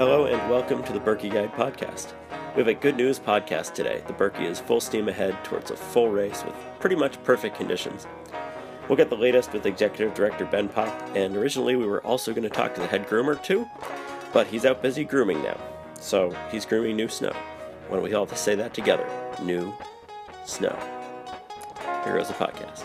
Hello 0.00 0.24
and 0.24 0.50
welcome 0.50 0.82
to 0.84 0.94
the 0.94 0.98
Birkie 0.98 1.28
Guide 1.28 1.52
podcast. 1.52 2.14
We 2.54 2.60
have 2.60 2.68
a 2.68 2.72
good 2.72 2.96
news 2.96 3.20
podcast 3.20 3.74
today. 3.74 4.02
The 4.06 4.14
Birkie 4.14 4.46
is 4.46 4.58
full 4.58 4.80
steam 4.80 5.10
ahead 5.10 5.36
towards 5.44 5.70
a 5.70 5.76
full 5.76 6.08
race 6.08 6.42
with 6.42 6.54
pretty 6.78 6.96
much 6.96 7.22
perfect 7.22 7.54
conditions. 7.54 8.06
We'll 8.88 8.96
get 8.96 9.10
the 9.10 9.16
latest 9.18 9.52
with 9.52 9.66
Executive 9.66 10.14
Director 10.14 10.46
Ben 10.46 10.70
Popp, 10.70 10.88
and 11.14 11.36
originally 11.36 11.76
we 11.76 11.84
were 11.84 12.00
also 12.00 12.32
going 12.32 12.44
to 12.44 12.48
talk 12.48 12.74
to 12.76 12.80
the 12.80 12.86
head 12.86 13.08
groomer 13.08 13.42
too, 13.42 13.68
but 14.32 14.46
he's 14.46 14.64
out 14.64 14.80
busy 14.80 15.04
grooming 15.04 15.42
now. 15.42 15.60
So 16.00 16.34
he's 16.50 16.64
grooming 16.64 16.96
new 16.96 17.08
snow. 17.08 17.34
Why 17.88 17.96
don't 17.96 18.02
we 18.02 18.14
all 18.14 18.26
say 18.26 18.54
that 18.54 18.72
together? 18.72 19.06
New 19.42 19.70
snow. 20.46 20.78
Here 22.04 22.16
goes 22.16 22.28
the 22.28 22.32
podcast. 22.32 22.84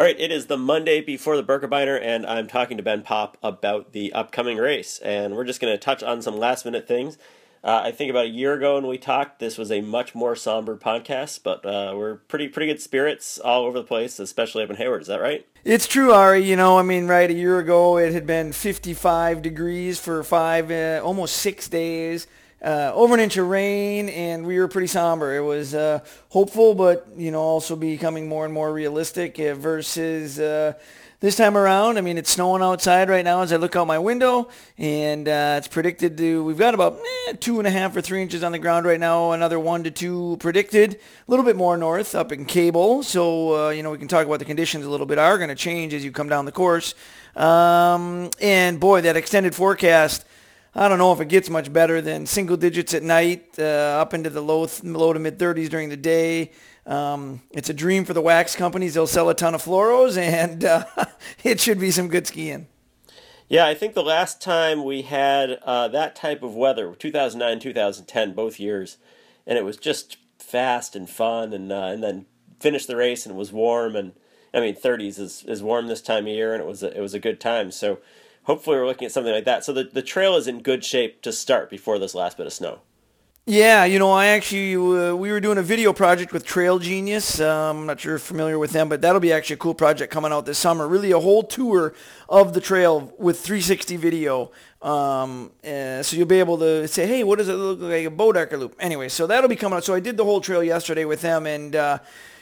All 0.00 0.06
right, 0.06 0.18
it 0.18 0.32
is 0.32 0.46
the 0.46 0.56
Monday 0.56 1.02
before 1.02 1.36
the 1.36 1.44
Birkebeiner, 1.44 2.00
and 2.02 2.24
I'm 2.24 2.46
talking 2.46 2.78
to 2.78 2.82
Ben 2.82 3.02
Popp 3.02 3.36
about 3.42 3.92
the 3.92 4.14
upcoming 4.14 4.56
race. 4.56 4.98
And 5.00 5.36
we're 5.36 5.44
just 5.44 5.60
going 5.60 5.74
to 5.74 5.76
touch 5.76 6.02
on 6.02 6.22
some 6.22 6.38
last 6.38 6.64
minute 6.64 6.88
things. 6.88 7.18
Uh, 7.62 7.82
I 7.84 7.90
think 7.90 8.08
about 8.08 8.24
a 8.24 8.30
year 8.30 8.54
ago 8.54 8.76
when 8.76 8.86
we 8.86 8.96
talked, 8.96 9.40
this 9.40 9.58
was 9.58 9.70
a 9.70 9.82
much 9.82 10.14
more 10.14 10.34
somber 10.34 10.74
podcast, 10.78 11.42
but 11.42 11.66
uh, 11.66 11.92
we're 11.94 12.14
pretty 12.14 12.48
pretty 12.48 12.72
good 12.72 12.80
spirits 12.80 13.38
all 13.38 13.66
over 13.66 13.78
the 13.78 13.84
place, 13.84 14.18
especially 14.18 14.64
up 14.64 14.70
in 14.70 14.76
Hayward. 14.76 15.02
Is 15.02 15.08
that 15.08 15.20
right? 15.20 15.46
It's 15.64 15.86
true, 15.86 16.12
Ari. 16.12 16.44
You 16.48 16.56
know, 16.56 16.78
I 16.78 16.82
mean, 16.82 17.06
right, 17.06 17.28
a 17.28 17.34
year 17.34 17.58
ago 17.58 17.98
it 17.98 18.14
had 18.14 18.26
been 18.26 18.52
55 18.52 19.42
degrees 19.42 20.00
for 20.00 20.24
five, 20.24 20.70
uh, 20.70 21.02
almost 21.04 21.36
six 21.36 21.68
days 21.68 22.26
uh, 22.62 22.92
over 22.94 23.14
an 23.14 23.20
inch 23.20 23.36
of 23.36 23.48
rain, 23.48 24.08
and 24.10 24.46
we 24.46 24.58
were 24.58 24.68
pretty 24.68 24.86
somber. 24.86 25.34
It 25.34 25.40
was 25.40 25.74
uh, 25.74 26.00
hopeful, 26.28 26.74
but 26.74 27.06
you 27.16 27.30
know, 27.30 27.40
also 27.40 27.76
becoming 27.76 28.28
more 28.28 28.44
and 28.44 28.52
more 28.52 28.72
realistic 28.72 29.38
uh, 29.40 29.54
versus 29.54 30.38
uh, 30.38 30.74
this 31.20 31.36
time 31.36 31.56
around. 31.56 31.96
I 31.96 32.02
mean, 32.02 32.18
it's 32.18 32.30
snowing 32.30 32.62
outside 32.62 33.08
right 33.08 33.24
now 33.24 33.40
as 33.40 33.52
I 33.52 33.56
look 33.56 33.76
out 33.76 33.86
my 33.86 33.98
window, 33.98 34.48
and 34.76 35.26
uh, 35.26 35.54
it's 35.56 35.68
predicted 35.68 36.18
to. 36.18 36.44
We've 36.44 36.58
got 36.58 36.74
about 36.74 37.00
eh, 37.28 37.32
two 37.40 37.58
and 37.60 37.66
a 37.66 37.70
half 37.70 37.96
or 37.96 38.02
three 38.02 38.20
inches 38.20 38.44
on 38.44 38.52
the 38.52 38.58
ground 38.58 38.84
right 38.84 39.00
now. 39.00 39.32
Another 39.32 39.58
one 39.58 39.82
to 39.84 39.90
two 39.90 40.36
predicted. 40.38 40.94
A 40.94 41.30
little 41.30 41.44
bit 41.44 41.56
more 41.56 41.78
north 41.78 42.14
up 42.14 42.30
in 42.30 42.44
Cable. 42.44 43.02
So 43.02 43.68
uh, 43.68 43.70
you 43.70 43.82
know, 43.82 43.90
we 43.90 43.98
can 43.98 44.08
talk 44.08 44.26
about 44.26 44.38
the 44.38 44.44
conditions 44.44 44.84
a 44.84 44.90
little 44.90 45.06
bit. 45.06 45.18
Are 45.18 45.38
going 45.38 45.48
to 45.48 45.54
change 45.54 45.94
as 45.94 46.04
you 46.04 46.12
come 46.12 46.28
down 46.28 46.44
the 46.44 46.52
course. 46.52 46.94
Um, 47.36 48.30
and 48.40 48.78
boy, 48.78 49.00
that 49.02 49.16
extended 49.16 49.54
forecast 49.54 50.26
I 50.74 50.88
don't 50.88 50.98
know 50.98 51.12
if 51.12 51.20
it 51.20 51.28
gets 51.28 51.50
much 51.50 51.72
better 51.72 52.00
than 52.00 52.26
single 52.26 52.56
digits 52.56 52.94
at 52.94 53.02
night, 53.02 53.56
uh, 53.58 53.98
up 54.00 54.14
into 54.14 54.30
the 54.30 54.40
low 54.40 54.68
low 54.84 55.12
to 55.12 55.18
mid 55.18 55.38
30s 55.38 55.68
during 55.68 55.88
the 55.88 55.96
day. 55.96 56.52
Um, 56.86 57.42
it's 57.50 57.68
a 57.68 57.74
dream 57.74 58.04
for 58.04 58.14
the 58.14 58.20
wax 58.20 58.54
companies. 58.54 58.94
They'll 58.94 59.06
sell 59.06 59.28
a 59.28 59.34
ton 59.34 59.54
of 59.54 59.62
fluoros, 59.62 60.16
and 60.20 60.64
uh, 60.64 60.84
it 61.44 61.60
should 61.60 61.80
be 61.80 61.90
some 61.90 62.08
good 62.08 62.26
skiing. 62.26 62.68
Yeah, 63.48 63.66
I 63.66 63.74
think 63.74 63.94
the 63.94 64.02
last 64.04 64.40
time 64.40 64.84
we 64.84 65.02
had 65.02 65.58
uh, 65.64 65.88
that 65.88 66.14
type 66.14 66.44
of 66.44 66.54
weather, 66.54 66.94
2009, 66.94 67.58
2010, 67.58 68.32
both 68.32 68.60
years, 68.60 68.98
and 69.44 69.58
it 69.58 69.64
was 69.64 69.76
just 69.76 70.18
fast 70.38 70.94
and 70.94 71.10
fun, 71.10 71.52
and 71.52 71.72
uh, 71.72 71.86
and 71.86 72.02
then 72.02 72.26
finished 72.60 72.86
the 72.86 72.96
race 72.96 73.26
and 73.26 73.34
it 73.34 73.38
was 73.38 73.52
warm, 73.52 73.96
and 73.96 74.12
I 74.54 74.60
mean 74.60 74.76
30s 74.76 75.18
is, 75.18 75.44
is 75.48 75.62
warm 75.64 75.88
this 75.88 76.02
time 76.02 76.26
of 76.26 76.32
year, 76.32 76.52
and 76.52 76.62
it 76.62 76.66
was 76.66 76.84
a, 76.84 76.96
it 76.96 77.00
was 77.00 77.14
a 77.14 77.18
good 77.18 77.40
time. 77.40 77.72
So 77.72 77.98
hopefully 78.50 78.76
we're 78.76 78.86
looking 78.86 79.06
at 79.06 79.12
something 79.12 79.32
like 79.32 79.44
that. 79.44 79.64
So 79.64 79.72
the, 79.72 79.84
the 79.84 80.02
trail 80.02 80.34
is 80.34 80.48
in 80.48 80.60
good 80.60 80.84
shape 80.84 81.22
to 81.22 81.32
start 81.32 81.70
before 81.70 82.00
this 82.00 82.16
last 82.16 82.36
bit 82.36 82.46
of 82.46 82.52
snow. 82.52 82.80
Yeah, 83.46 83.84
you 83.84 83.98
know, 83.98 84.10
I 84.10 84.26
actually 84.26 84.76
uh, 84.76 85.14
we 85.14 85.32
were 85.32 85.40
doing 85.40 85.56
a 85.56 85.62
video 85.62 85.92
project 85.92 86.32
with 86.32 86.44
Trail 86.44 86.78
Genius. 86.78 87.40
Um, 87.40 87.78
I'm 87.78 87.86
not 87.86 88.00
sure 88.00 88.14
if 88.14 88.20
you're 88.20 88.26
familiar 88.26 88.58
with 88.58 88.72
them, 88.72 88.88
but 88.88 89.00
that'll 89.00 89.20
be 89.20 89.32
actually 89.32 89.54
a 89.54 89.58
cool 89.58 89.74
project 89.74 90.12
coming 90.12 90.30
out 90.30 90.46
this 90.46 90.58
summer. 90.58 90.86
Really, 90.86 91.10
a 91.10 91.18
whole 91.18 91.42
tour 91.42 91.94
of 92.28 92.52
the 92.52 92.60
trail 92.60 93.12
with 93.18 93.40
360 93.40 93.96
video. 93.96 94.52
Um, 94.82 95.52
uh, 95.64 96.02
so 96.02 96.16
you'll 96.16 96.26
be 96.26 96.38
able 96.38 96.58
to 96.58 96.86
say, 96.86 97.06
hey, 97.06 97.24
what 97.24 97.38
does 97.38 97.48
it 97.48 97.54
look 97.54 97.80
like 97.80 98.06
a 98.06 98.10
Bodecker 98.10 98.58
loop? 98.58 98.76
Anyway, 98.78 99.08
so 99.08 99.26
that'll 99.26 99.48
be 99.48 99.56
coming 99.56 99.76
out. 99.76 99.84
So 99.84 99.94
I 99.94 100.00
did 100.00 100.16
the 100.16 100.24
whole 100.24 100.40
trail 100.40 100.62
yesterday 100.62 101.04
with 101.04 101.22
them, 101.22 101.46
and 101.46 101.74
uh, 101.74 101.98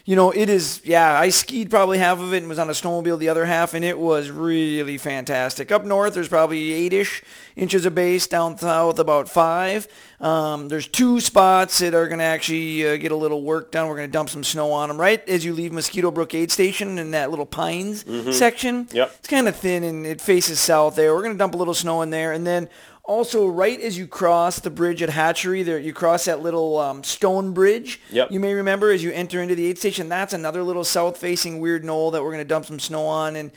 you 0.09 0.17
know, 0.17 0.31
it 0.31 0.49
is, 0.49 0.81
yeah, 0.85 1.21
I 1.21 1.29
skied 1.29 1.69
probably 1.69 1.99
half 1.99 2.19
of 2.19 2.33
it 2.33 2.39
and 2.39 2.49
was 2.49 2.59
on 2.59 2.71
a 2.71 2.73
snowmobile 2.73 3.19
the 3.19 3.29
other 3.29 3.45
half, 3.45 3.75
and 3.75 3.85
it 3.85 3.99
was 3.99 4.31
really 4.31 4.97
fantastic. 4.97 5.71
Up 5.71 5.85
north, 5.85 6.15
there's 6.15 6.31
probably 6.31 6.73
eight-ish 6.73 7.23
inches 7.57 7.85
of 7.85 7.95
base. 7.95 8.27
Down 8.27 8.57
south, 8.57 8.99
about 8.99 9.29
five. 9.29 9.87
Um, 10.19 10.69
there's 10.69 10.89
two 10.89 11.21
spots 11.21 11.81
that 11.81 11.93
are 11.93 12.09
going 12.09 12.21
to 12.21 12.25
actually 12.25 12.89
uh, 12.89 12.97
get 12.97 13.13
a 13.13 13.17
little 13.17 13.43
work 13.43 13.71
done. 13.71 13.87
We're 13.87 13.97
going 13.97 14.09
to 14.09 14.13
dump 14.13 14.31
some 14.31 14.43
snow 14.43 14.73
on 14.73 14.89
them 14.89 14.99
right 14.99 15.29
as 15.29 15.45
you 15.45 15.53
leave 15.53 15.73
Mosquito 15.73 16.11
Brook 16.11 16.33
Aid 16.33 16.51
Station 16.51 16.99
in 16.99 17.11
that 17.11 17.29
little 17.29 17.45
pines 17.45 18.03
mm-hmm. 18.05 18.33
section. 18.33 18.89
Yep. 18.91 19.15
It's 19.19 19.29
kind 19.29 19.47
of 19.47 19.57
thin 19.57 19.85
and 19.85 20.07
it 20.07 20.23
faces 20.23 20.59
south 20.59 20.97
there. 20.97 21.15
We're 21.15 21.23
going 21.23 21.35
to 21.35 21.39
dump 21.39 21.53
a 21.53 21.59
little 21.59 21.75
snow 21.75 22.01
in 22.01 22.09
there, 22.09 22.33
and 22.33 22.47
then 22.47 22.71
also 23.09 23.49
right 23.49 23.81
as 23.81 23.97
you 23.99 24.07
cross 24.07 24.61
the 24.61 24.71
bridge 24.71 25.03
at 25.03 25.09
Hatchery, 25.09 25.63
there 25.63 25.79
you 25.79 25.93
cross 25.93 26.27
that 26.27 26.41
little 26.43 26.79
um, 26.79 27.03
stone 27.03 27.55
bridge. 27.55 28.01
Yep. 28.11 28.31
You 28.31 28.39
may 28.39 28.53
remember 28.53 28.93
as 28.93 29.03
you 29.03 29.11
enter 29.11 29.43
into 29.43 29.55
the 29.55 29.67
aid 29.67 29.79
station, 29.79 30.09
that's 30.09 30.35
another 30.35 30.63
little 30.63 30.85
south-facing 30.85 31.59
weird 31.59 31.85
knoll 31.85 32.11
that 32.13 32.23
we're 32.23 32.33
going 32.33 32.45
to 32.45 32.49
dump 32.49 32.67
some 32.67 32.79
snow 32.79 33.07
on. 33.07 33.35
And 33.35 33.51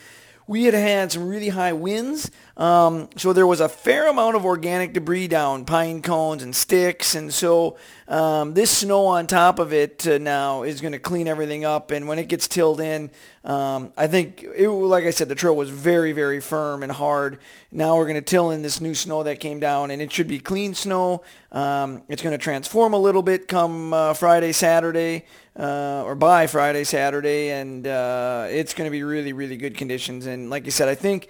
we 0.48 0.64
had 0.64 0.74
had 0.74 1.12
some 1.12 1.28
really 1.28 1.50
high 1.50 1.74
winds. 1.74 2.32
Um, 2.58 3.10
so 3.16 3.34
there 3.34 3.48
was 3.48 3.62
a 3.62 3.70
fair 3.70 4.10
amount 4.10 4.36
of 4.36 4.46
organic 4.46 4.94
debris 4.94 5.28
down, 5.28 5.66
pine 5.66 6.02
cones 6.02 6.44
and 6.44 6.56
sticks. 6.56 7.16
And 7.16 7.34
so 7.34 7.78
um, 8.08 8.54
this 8.54 8.70
snow 8.70 9.06
on 9.06 9.28
top 9.28 9.58
of 9.58 9.74
it 9.74 10.06
uh, 10.06 10.18
now 10.18 10.64
is 10.64 10.82
going 10.82 10.92
to 10.92 11.00
clean 11.00 11.28
everything 11.28 11.66
up. 11.66 11.92
And 11.92 12.08
when 12.08 12.20
it 12.20 12.28
gets 12.28 12.48
tilled 12.48 12.82
in, 12.82 13.10
um, 13.44 13.94
I 13.98 14.08
think, 14.08 14.44
it, 14.44 14.70
like 14.70 15.06
I 15.06 15.12
said, 15.12 15.30
the 15.30 15.36
trail 15.36 15.56
was 15.56 15.70
very, 15.70 16.12
very 16.12 16.42
firm 16.42 16.84
and 16.84 16.92
hard. 16.92 17.40
Now 17.72 17.96
we're 17.96 18.06
going 18.06 18.16
to 18.16 18.22
till 18.22 18.52
in 18.52 18.62
this 18.62 18.82
new 18.82 18.94
snow 18.94 19.24
that 19.24 19.40
came 19.40 19.60
down, 19.60 19.90
and 19.90 20.02
it 20.02 20.12
should 20.12 20.28
be 20.28 20.40
clean 20.40 20.76
snow. 20.76 21.24
Um, 21.52 22.04
it's 22.08 22.22
going 22.22 22.38
to 22.38 22.44
transform 22.44 22.94
a 22.94 23.00
little 23.00 23.24
bit 23.24 23.48
come 23.48 23.94
uh, 23.94 24.14
Friday, 24.14 24.52
Saturday 24.52 25.26
uh, 25.58 26.04
or 26.06 26.16
by 26.16 26.48
Friday, 26.48 26.84
Saturday, 26.84 27.50
and 27.52 27.86
uh, 27.88 28.48
it's 28.50 28.74
going 28.74 28.88
to 28.88 28.92
be 28.92 29.04
really, 29.04 29.34
really 29.34 29.58
good 29.58 29.78
conditions. 29.78 30.26
And 30.26 30.50
like 30.50 30.66
you 30.66 30.72
said, 30.72 30.88
I 30.88 30.96
think 30.96 31.30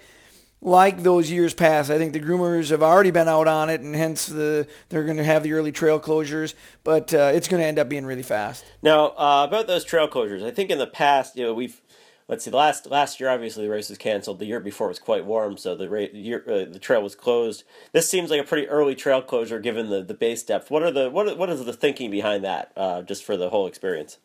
like 0.62 1.02
those 1.02 1.30
years 1.30 1.52
past, 1.52 1.90
I 1.90 1.98
think 1.98 2.12
the 2.12 2.20
groomers 2.20 2.70
have 2.70 2.82
already 2.82 3.10
been 3.10 3.28
out 3.28 3.48
on 3.48 3.68
it, 3.68 3.80
and 3.80 3.94
hence 3.94 4.26
the 4.26 4.66
they're 4.88 5.04
going 5.04 5.16
to 5.16 5.24
have 5.24 5.42
the 5.42 5.52
early 5.52 5.72
trail 5.72 6.00
closures. 6.00 6.54
But 6.84 7.12
uh, 7.12 7.32
it's 7.34 7.48
going 7.48 7.60
to 7.60 7.66
end 7.66 7.78
up 7.78 7.88
being 7.88 8.06
really 8.06 8.22
fast. 8.22 8.64
Now 8.82 9.08
uh, 9.08 9.44
about 9.48 9.66
those 9.66 9.84
trail 9.84 10.08
closures, 10.08 10.42
I 10.42 10.52
think 10.52 10.70
in 10.70 10.78
the 10.78 10.86
past, 10.86 11.36
you 11.36 11.44
know, 11.44 11.52
we've 11.52 11.82
let's 12.28 12.44
see, 12.44 12.50
last 12.50 12.86
last 12.86 13.20
year 13.20 13.28
obviously 13.28 13.64
the 13.64 13.70
race 13.70 13.88
was 13.88 13.98
canceled. 13.98 14.38
The 14.38 14.46
year 14.46 14.60
before 14.60 14.88
was 14.88 15.00
quite 15.00 15.24
warm, 15.24 15.56
so 15.56 15.74
the 15.74 16.08
year, 16.12 16.44
uh, 16.46 16.72
the 16.72 16.78
trail 16.78 17.02
was 17.02 17.16
closed. 17.16 17.64
This 17.92 18.08
seems 18.08 18.30
like 18.30 18.40
a 18.40 18.44
pretty 18.44 18.68
early 18.68 18.94
trail 18.94 19.20
closure 19.20 19.58
given 19.58 19.90
the, 19.90 20.02
the 20.02 20.14
base 20.14 20.42
depth. 20.44 20.70
What 20.70 20.82
are 20.82 20.92
the 20.92 21.10
what 21.10 21.28
are, 21.28 21.34
what 21.34 21.50
is 21.50 21.64
the 21.64 21.72
thinking 21.72 22.10
behind 22.10 22.44
that? 22.44 22.72
Uh, 22.76 23.02
just 23.02 23.24
for 23.24 23.36
the 23.36 23.50
whole 23.50 23.66
experience. 23.66 24.18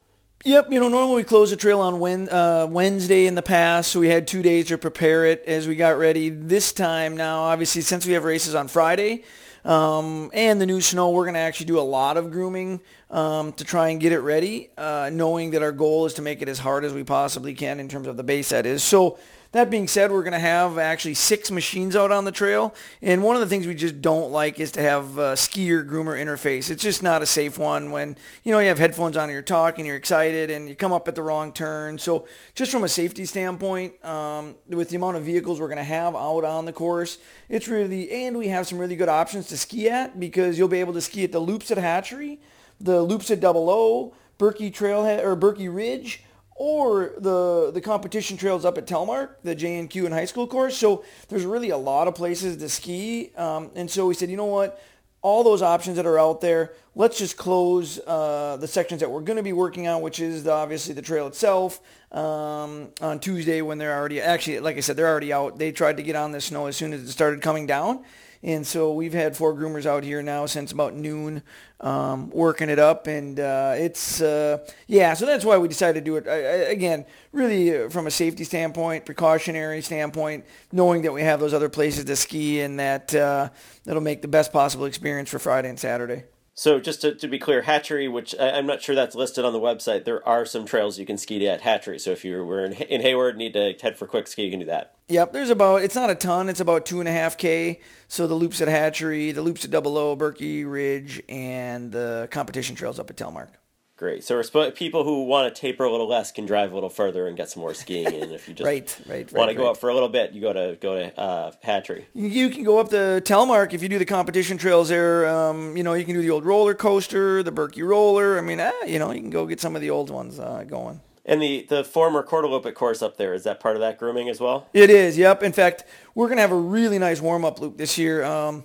Yep, 0.45 0.71
you 0.71 0.79
know, 0.79 0.87
normally 0.87 1.15
we 1.15 1.23
close 1.23 1.49
the 1.49 1.55
trail 1.55 1.79
on 1.81 2.29
uh, 2.29 2.67
Wednesday 2.69 3.25
in 3.25 3.33
the 3.33 3.41
past, 3.41 3.91
so 3.91 3.99
we 3.99 4.07
had 4.07 4.27
two 4.27 4.43
days 4.43 4.67
to 4.67 4.77
prepare 4.77 5.25
it 5.25 5.43
as 5.47 5.67
we 5.67 5.75
got 5.75 5.97
ready. 5.97 6.29
This 6.29 6.71
time 6.71 7.17
now, 7.17 7.39
obviously, 7.39 7.81
since 7.81 8.05
we 8.05 8.13
have 8.13 8.23
races 8.23 8.53
on 8.53 8.67
Friday 8.67 9.23
um, 9.65 10.29
and 10.33 10.61
the 10.61 10.67
new 10.67 10.79
snow, 10.79 11.09
we're 11.09 11.23
going 11.23 11.33
to 11.33 11.39
actually 11.39 11.65
do 11.65 11.79
a 11.79 11.81
lot 11.81 12.17
of 12.17 12.29
grooming 12.29 12.81
um, 13.09 13.51
to 13.53 13.63
try 13.63 13.89
and 13.89 13.99
get 13.99 14.11
it 14.11 14.19
ready, 14.19 14.69
uh, 14.77 15.09
knowing 15.11 15.51
that 15.51 15.63
our 15.63 15.71
goal 15.71 16.05
is 16.05 16.13
to 16.13 16.21
make 16.21 16.43
it 16.43 16.47
as 16.47 16.59
hard 16.59 16.85
as 16.85 16.93
we 16.93 17.03
possibly 17.03 17.55
can 17.55 17.79
in 17.79 17.89
terms 17.89 18.05
of 18.05 18.15
the 18.15 18.23
base 18.23 18.49
that 18.49 18.67
is. 18.67 18.83
So 18.83 19.17
that 19.57 19.69
being 19.69 19.87
said, 19.87 20.11
we're 20.11 20.23
going 20.23 20.33
to 20.33 20.39
have 20.39 20.77
actually 20.77 21.13
six 21.13 21.51
machines 21.51 21.95
out 21.95 22.11
on 22.11 22.25
the 22.25 22.31
trail. 22.31 22.73
And 23.01 23.23
one 23.23 23.35
of 23.35 23.41
the 23.41 23.47
things 23.47 23.67
we 23.67 23.75
just 23.75 24.01
don't 24.01 24.31
like 24.31 24.59
is 24.59 24.71
to 24.73 24.81
have 24.81 25.17
a 25.17 25.33
skier 25.33 25.87
groomer 25.87 26.19
interface. 26.19 26.69
It's 26.69 26.81
just 26.81 27.03
not 27.03 27.21
a 27.21 27.25
safe 27.25 27.57
one 27.57 27.91
when, 27.91 28.17
you 28.43 28.51
know, 28.51 28.59
you 28.59 28.67
have 28.67 28.79
headphones 28.79 29.17
on 29.17 29.23
and 29.23 29.33
you're 29.33 29.41
talking, 29.41 29.85
you're 29.85 29.95
excited, 29.95 30.49
and 30.49 30.69
you 30.69 30.75
come 30.75 30.93
up 30.93 31.07
at 31.07 31.15
the 31.15 31.21
wrong 31.21 31.51
turn. 31.51 31.97
So 31.97 32.27
just 32.55 32.71
from 32.71 32.83
a 32.83 32.89
safety 32.89 33.25
standpoint, 33.25 34.03
um, 34.05 34.55
with 34.67 34.89
the 34.89 34.95
amount 34.95 35.17
of 35.17 35.23
vehicles 35.23 35.59
we're 35.59 35.67
going 35.67 35.77
to 35.77 35.83
have 35.83 36.15
out 36.15 36.43
on 36.43 36.65
the 36.65 36.73
course, 36.73 37.17
it's 37.49 37.67
really, 37.67 38.09
and 38.11 38.37
we 38.37 38.47
have 38.47 38.67
some 38.67 38.77
really 38.77 38.95
good 38.95 39.09
options 39.09 39.47
to 39.47 39.57
ski 39.57 39.89
at 39.89 40.19
because 40.19 40.57
you'll 40.57 40.67
be 40.67 40.79
able 40.79 40.93
to 40.93 41.01
ski 41.01 41.23
at 41.23 41.31
the 41.31 41.39
loops 41.39 41.71
at 41.71 41.77
Hatchery 41.77 42.39
the 42.79 43.01
loops 43.01 43.31
at 43.31 43.39
Double 43.39 43.69
O, 43.69 44.13
Birkie 44.37 44.71
Trailhead 44.71 45.23
or 45.23 45.35
Birkie 45.35 45.69
Ridge, 45.69 46.23
or 46.57 47.13
the 47.19 47.71
the 47.71 47.79
competition 47.79 48.35
trails 48.35 48.65
up 48.65 48.77
at 48.77 48.87
Telemark, 48.87 49.29
the 49.43 49.55
JNQ 49.55 50.05
and 50.05 50.13
high 50.13 50.25
school 50.25 50.47
course. 50.47 50.75
So 50.75 51.03
there's 51.29 51.45
really 51.45 51.69
a 51.69 51.77
lot 51.77 52.07
of 52.07 52.15
places 52.15 52.57
to 52.57 52.67
ski, 52.67 53.31
um, 53.37 53.71
and 53.75 53.89
so 53.89 54.07
we 54.07 54.15
said, 54.15 54.29
you 54.29 54.37
know 54.37 54.45
what? 54.45 54.81
All 55.21 55.43
those 55.43 55.61
options 55.61 55.97
that 55.97 56.05
are 56.05 56.19
out 56.19 56.41
there, 56.41 56.73
let's 56.95 57.17
just 57.17 57.37
close 57.37 57.99
uh, 58.07 58.57
the 58.59 58.67
sections 58.67 59.01
that 59.01 59.09
we're 59.09 59.21
going 59.21 59.37
to 59.37 59.43
be 59.43 59.51
working 59.51 59.87
on, 59.87 60.01
which 60.01 60.19
is 60.19 60.43
the, 60.43 60.51
obviously 60.51 60.93
the 60.93 61.01
trail 61.01 61.27
itself 61.27 61.81
um, 62.11 62.89
on 63.01 63.19
Tuesday 63.19 63.61
when 63.61 63.77
they're 63.77 63.95
already 63.97 64.21
actually, 64.21 64.59
like 64.59 64.77
I 64.77 64.79
said, 64.79 64.95
they're 64.95 65.09
already 65.09 65.33
out. 65.33 65.57
They 65.57 65.71
tried 65.71 65.97
to 65.97 66.03
get 66.03 66.15
on 66.15 66.31
the 66.31 66.39
snow 66.39 66.67
as 66.67 66.77
soon 66.77 66.93
as 66.93 67.01
it 67.01 67.09
started 67.09 67.41
coming 67.41 67.65
down 67.65 68.05
And 68.47 68.65
so 68.65 68.93
we've 68.93 69.13
had 69.13 69.35
four 69.35 69.53
groomers 69.53 69.85
out 69.85 70.05
here 70.05 70.23
now 70.23 70.45
since 70.45 70.71
about 70.71 70.93
noon, 70.93 71.43
um, 71.81 72.29
working 72.29 72.69
it 72.69 72.79
up, 72.79 73.05
and 73.05 73.37
uh, 73.37 73.73
it's 73.75 74.21
uh, 74.21 74.65
yeah. 74.87 75.15
So 75.15 75.25
that's 75.25 75.43
why 75.43 75.57
we 75.57 75.67
decided 75.67 75.99
to 75.99 76.05
do 76.05 76.15
it 76.15 76.29
I, 76.29 76.31
I, 76.31 76.71
again. 76.71 77.05
Really, 77.33 77.77
uh, 77.77 77.89
from 77.89 78.07
a 78.07 78.11
safety 78.11 78.45
standpoint, 78.45 79.05
precautionary 79.05 79.81
standpoint, 79.81 80.45
knowing 80.71 81.01
that 81.01 81.11
we 81.11 81.23
have 81.23 81.41
those 81.41 81.53
other 81.53 81.67
places 81.67 82.05
to 82.05 82.15
ski, 82.15 82.61
and 82.61 82.79
that 82.79 83.13
uh, 83.13 83.49
that'll 83.83 84.01
make 84.01 84.21
the 84.21 84.29
best 84.29 84.53
possible 84.53 84.85
experience 84.85 85.29
for 85.29 85.39
Friday 85.39 85.67
and 85.67 85.77
Saturday. 85.77 86.23
So 86.53 86.79
just 86.79 87.01
to, 87.01 87.15
to 87.15 87.27
be 87.27 87.39
clear, 87.39 87.63
Hatchery, 87.63 88.07
which 88.07 88.33
I, 88.39 88.57
am 88.57 88.65
not 88.65 88.81
sure 88.81 88.95
that's 88.95 89.13
listed 89.13 89.43
on 89.43 89.51
the 89.51 89.59
website, 89.59 90.05
there 90.05 90.25
are 90.25 90.45
some 90.45 90.65
trails 90.65 90.97
you 90.97 91.05
can 91.05 91.17
ski 91.17 91.45
at 91.49 91.61
Hatchery. 91.61 91.99
So 91.99 92.11
if 92.11 92.23
you 92.23 92.45
were 92.45 92.63
in, 92.63 92.71
in 92.71 93.01
Hayward, 93.01 93.35
need 93.35 93.53
to 93.53 93.75
head 93.81 93.97
for 93.97 94.07
quick 94.07 94.25
ski, 94.25 94.45
you 94.45 94.51
can 94.51 94.61
do 94.61 94.65
that. 94.67 94.96
Yep, 95.09 95.31
there's 95.31 95.49
about 95.49 95.83
it's 95.83 95.95
not 95.95 96.09
a 96.09 96.15
ton. 96.15 96.49
It's 96.49 96.59
about 96.59 96.85
two 96.85 96.99
and 96.99 97.07
a 97.07 97.11
half 97.13 97.37
k. 97.37 97.79
So 98.09 98.27
the 98.27 98.35
loops 98.35 98.59
at 98.59 98.67
Hatchery, 98.67 99.31
the 99.31 99.41
loops 99.41 99.63
at 99.63 99.71
Double 99.71 99.97
O, 99.97 100.17
Birkie 100.17 100.65
Ridge, 100.65 101.23
and 101.29 101.93
the 101.93 102.27
competition 102.29 102.75
trails 102.75 102.99
up 102.99 103.09
at 103.09 103.15
Telemark. 103.15 103.49
Great. 103.95 104.23
So 104.23 104.39
we're 104.53 104.71
people 104.71 105.05
who 105.05 105.23
want 105.23 105.53
to 105.53 105.59
taper 105.59 105.85
a 105.85 105.91
little 105.91 106.07
less 106.07 106.31
can 106.31 106.45
drive 106.45 106.71
a 106.71 106.75
little 106.75 106.89
further 106.89 107.25
and 107.25 107.35
get 107.35 107.49
some 107.49 107.61
more 107.61 107.73
skiing 107.73 108.13
in. 108.13 108.31
If 108.31 108.47
you 108.47 108.53
just 108.53 108.65
right, 108.65 109.01
right, 109.07 109.31
want 109.31 109.47
right, 109.47 109.53
to 109.53 109.53
go 109.55 109.71
up 109.71 109.77
for 109.77 109.89
a 109.89 109.93
little 109.93 110.09
bit, 110.09 110.33
you 110.33 110.41
go 110.41 110.53
to 110.53 110.77
go 110.79 110.99
to 110.99 111.19
uh, 111.19 111.51
Hatchery. 111.63 112.05
You 112.13 112.49
can 112.49 112.63
go 112.63 112.77
up 112.77 112.89
the 112.89 113.23
Telemark 113.25 113.73
if 113.73 113.81
you 113.81 113.89
do 113.89 113.97
the 113.97 114.05
competition 114.05 114.57
trails 114.57 114.89
there. 114.89 115.25
Um, 115.27 115.75
you 115.75 115.83
know, 115.83 115.93
you 115.93 116.03
can 116.03 116.13
do 116.13 116.21
the 116.21 116.29
old 116.29 116.45
roller 116.45 116.75
coaster, 116.75 117.41
the 117.41 117.51
Birkie 117.51 117.81
roller. 117.81 118.37
I 118.37 118.41
mean, 118.41 118.59
ah, 118.59 118.71
you 118.85 118.99
know, 118.99 119.11
you 119.11 119.21
can 119.21 119.31
go 119.31 119.47
get 119.47 119.61
some 119.61 119.75
of 119.75 119.81
the 119.81 119.89
old 119.89 120.09
ones 120.09 120.37
uh, 120.37 120.65
going. 120.67 120.99
And 121.29 121.41
the, 121.41 121.65
the 121.67 121.83
former 121.83 122.23
Korteloppet 122.23 122.73
course 122.73 123.01
up 123.01 123.17
there, 123.17 123.33
is 123.33 123.43
that 123.43 123.59
part 123.59 123.75
of 123.75 123.81
that 123.81 123.99
grooming 123.99 124.29
as 124.29 124.39
well? 124.39 124.69
It 124.71 124.89
is, 124.89 125.17
yep. 125.17 125.43
In 125.43 125.51
fact, 125.51 125.83
we're 126.15 126.27
going 126.27 126.37
to 126.37 126.41
have 126.41 126.53
a 126.53 126.55
really 126.55 126.97
nice 126.97 127.19
warm-up 127.19 127.59
loop 127.59 127.77
this 127.77 127.97
year. 127.97 128.23
Um, 128.23 128.63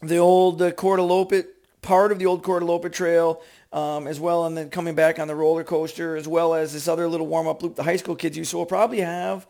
the 0.00 0.16
old 0.16 0.62
uh, 0.62 0.72
Korteloppet, 0.72 1.44
part 1.82 2.10
of 2.10 2.18
the 2.18 2.24
old 2.24 2.42
Korteloppet 2.42 2.92
trail 2.92 3.42
um, 3.74 4.06
as 4.06 4.18
well, 4.18 4.46
and 4.46 4.56
then 4.56 4.70
coming 4.70 4.94
back 4.94 5.18
on 5.18 5.28
the 5.28 5.34
roller 5.34 5.64
coaster, 5.64 6.16
as 6.16 6.26
well 6.26 6.54
as 6.54 6.72
this 6.72 6.88
other 6.88 7.06
little 7.08 7.26
warm-up 7.26 7.62
loop 7.62 7.76
the 7.76 7.82
high 7.82 7.96
school 7.96 8.16
kids 8.16 8.38
use. 8.38 8.48
So 8.48 8.56
we'll 8.56 8.66
probably 8.66 9.00
have 9.00 9.46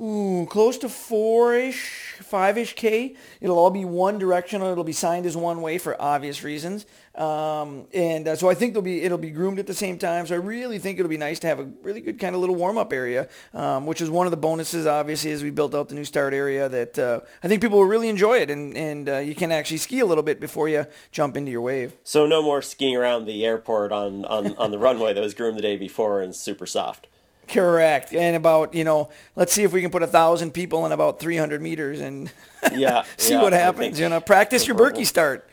ooh, 0.00 0.46
close 0.48 0.78
to 0.78 0.88
four-ish, 0.88 2.09
five-ish 2.22 2.74
K. 2.74 3.16
It'll 3.40 3.58
all 3.58 3.70
be 3.70 3.84
one 3.84 4.18
directional. 4.18 4.70
It'll 4.70 4.84
be 4.84 4.92
signed 4.92 5.26
as 5.26 5.36
one 5.36 5.62
way 5.62 5.78
for 5.78 6.00
obvious 6.00 6.42
reasons. 6.44 6.86
Um, 7.14 7.86
and 7.92 8.28
uh, 8.28 8.36
so 8.36 8.48
I 8.48 8.54
think 8.54 8.72
they'll 8.72 8.82
be 8.82 9.02
it'll 9.02 9.18
be 9.18 9.30
groomed 9.30 9.58
at 9.58 9.66
the 9.66 9.74
same 9.74 9.98
time. 9.98 10.26
So 10.26 10.34
I 10.34 10.38
really 10.38 10.78
think 10.78 10.98
it'll 10.98 11.08
be 11.08 11.16
nice 11.16 11.40
to 11.40 11.48
have 11.48 11.58
a 11.58 11.64
really 11.82 12.00
good 12.00 12.18
kind 12.18 12.34
of 12.34 12.40
little 12.40 12.54
warm 12.54 12.78
up 12.78 12.92
area, 12.92 13.28
um, 13.52 13.86
which 13.86 14.00
is 14.00 14.08
one 14.08 14.26
of 14.26 14.30
the 14.30 14.36
bonuses, 14.36 14.86
obviously, 14.86 15.32
as 15.32 15.42
we 15.42 15.50
built 15.50 15.74
out 15.74 15.88
the 15.88 15.94
new 15.94 16.04
start 16.04 16.32
area. 16.32 16.68
That 16.68 16.98
uh, 16.98 17.20
I 17.42 17.48
think 17.48 17.62
people 17.62 17.78
will 17.78 17.86
really 17.86 18.08
enjoy 18.08 18.38
it, 18.38 18.50
and 18.50 18.76
and 18.76 19.08
uh, 19.08 19.18
you 19.18 19.34
can 19.34 19.50
actually 19.50 19.78
ski 19.78 20.00
a 20.00 20.06
little 20.06 20.22
bit 20.22 20.40
before 20.40 20.68
you 20.68 20.86
jump 21.10 21.36
into 21.36 21.50
your 21.50 21.62
wave. 21.62 21.96
So 22.04 22.26
no 22.26 22.42
more 22.42 22.62
skiing 22.62 22.96
around 22.96 23.26
the 23.26 23.44
airport 23.44 23.92
on 23.92 24.24
on, 24.26 24.56
on 24.56 24.70
the 24.70 24.78
runway 24.78 25.12
that 25.12 25.20
was 25.20 25.34
groomed 25.34 25.58
the 25.58 25.62
day 25.62 25.76
before 25.76 26.22
and 26.22 26.34
super 26.34 26.66
soft. 26.66 27.08
Correct. 27.50 28.14
And 28.14 28.36
about, 28.36 28.74
you 28.74 28.84
know, 28.84 29.10
let's 29.36 29.52
see 29.52 29.62
if 29.62 29.72
we 29.72 29.82
can 29.82 29.90
put 29.90 30.02
a 30.02 30.06
thousand 30.06 30.52
people 30.52 30.86
in 30.86 30.92
about 30.92 31.18
300 31.18 31.60
meters 31.60 32.00
and 32.00 32.30
yeah, 32.72 33.04
see 33.16 33.34
yeah, 33.34 33.42
what 33.42 33.52
happens. 33.52 33.98
You 33.98 34.08
know, 34.08 34.20
practice 34.20 34.66
your 34.66 34.76
Birkie 34.76 35.04
start. 35.04 35.48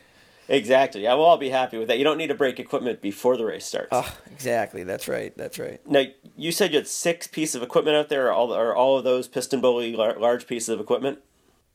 Exactly. 0.50 1.04
Yeah, 1.04 1.14
we'll 1.16 1.26
all 1.26 1.38
be 1.38 1.50
happy 1.50 1.78
with 1.78 1.90
that. 1.90 1.98
You 1.98 2.04
don't 2.04 2.18
need 2.18 2.28
to 2.28 2.36
break 2.36 2.60
equipment 2.60 3.02
before 3.02 3.36
the 3.36 3.46
race 3.46 3.66
starts. 3.66 3.90
Oh, 3.92 4.18
exactly. 4.32 4.84
That's 4.84 5.08
right. 5.08 5.36
That's 5.36 5.60
right. 5.60 5.82
Now, 5.90 6.04
you 6.38 6.52
said 6.52 6.72
you 6.72 6.78
had 6.78 6.88
six 6.88 7.28
pieces 7.28 7.56
of 7.56 7.64
equipment 7.64 7.98
out 7.98 8.10
there. 8.10 8.28
Are 8.28 8.32
all, 8.32 8.54
are 8.54 8.74
all 8.74 8.98
of 8.98 9.04
those 9.04 9.28
PistenBully 9.28 9.96
large 9.96 10.48
pieces 10.48 10.70
of 10.70 10.80
equipment? 10.80 11.20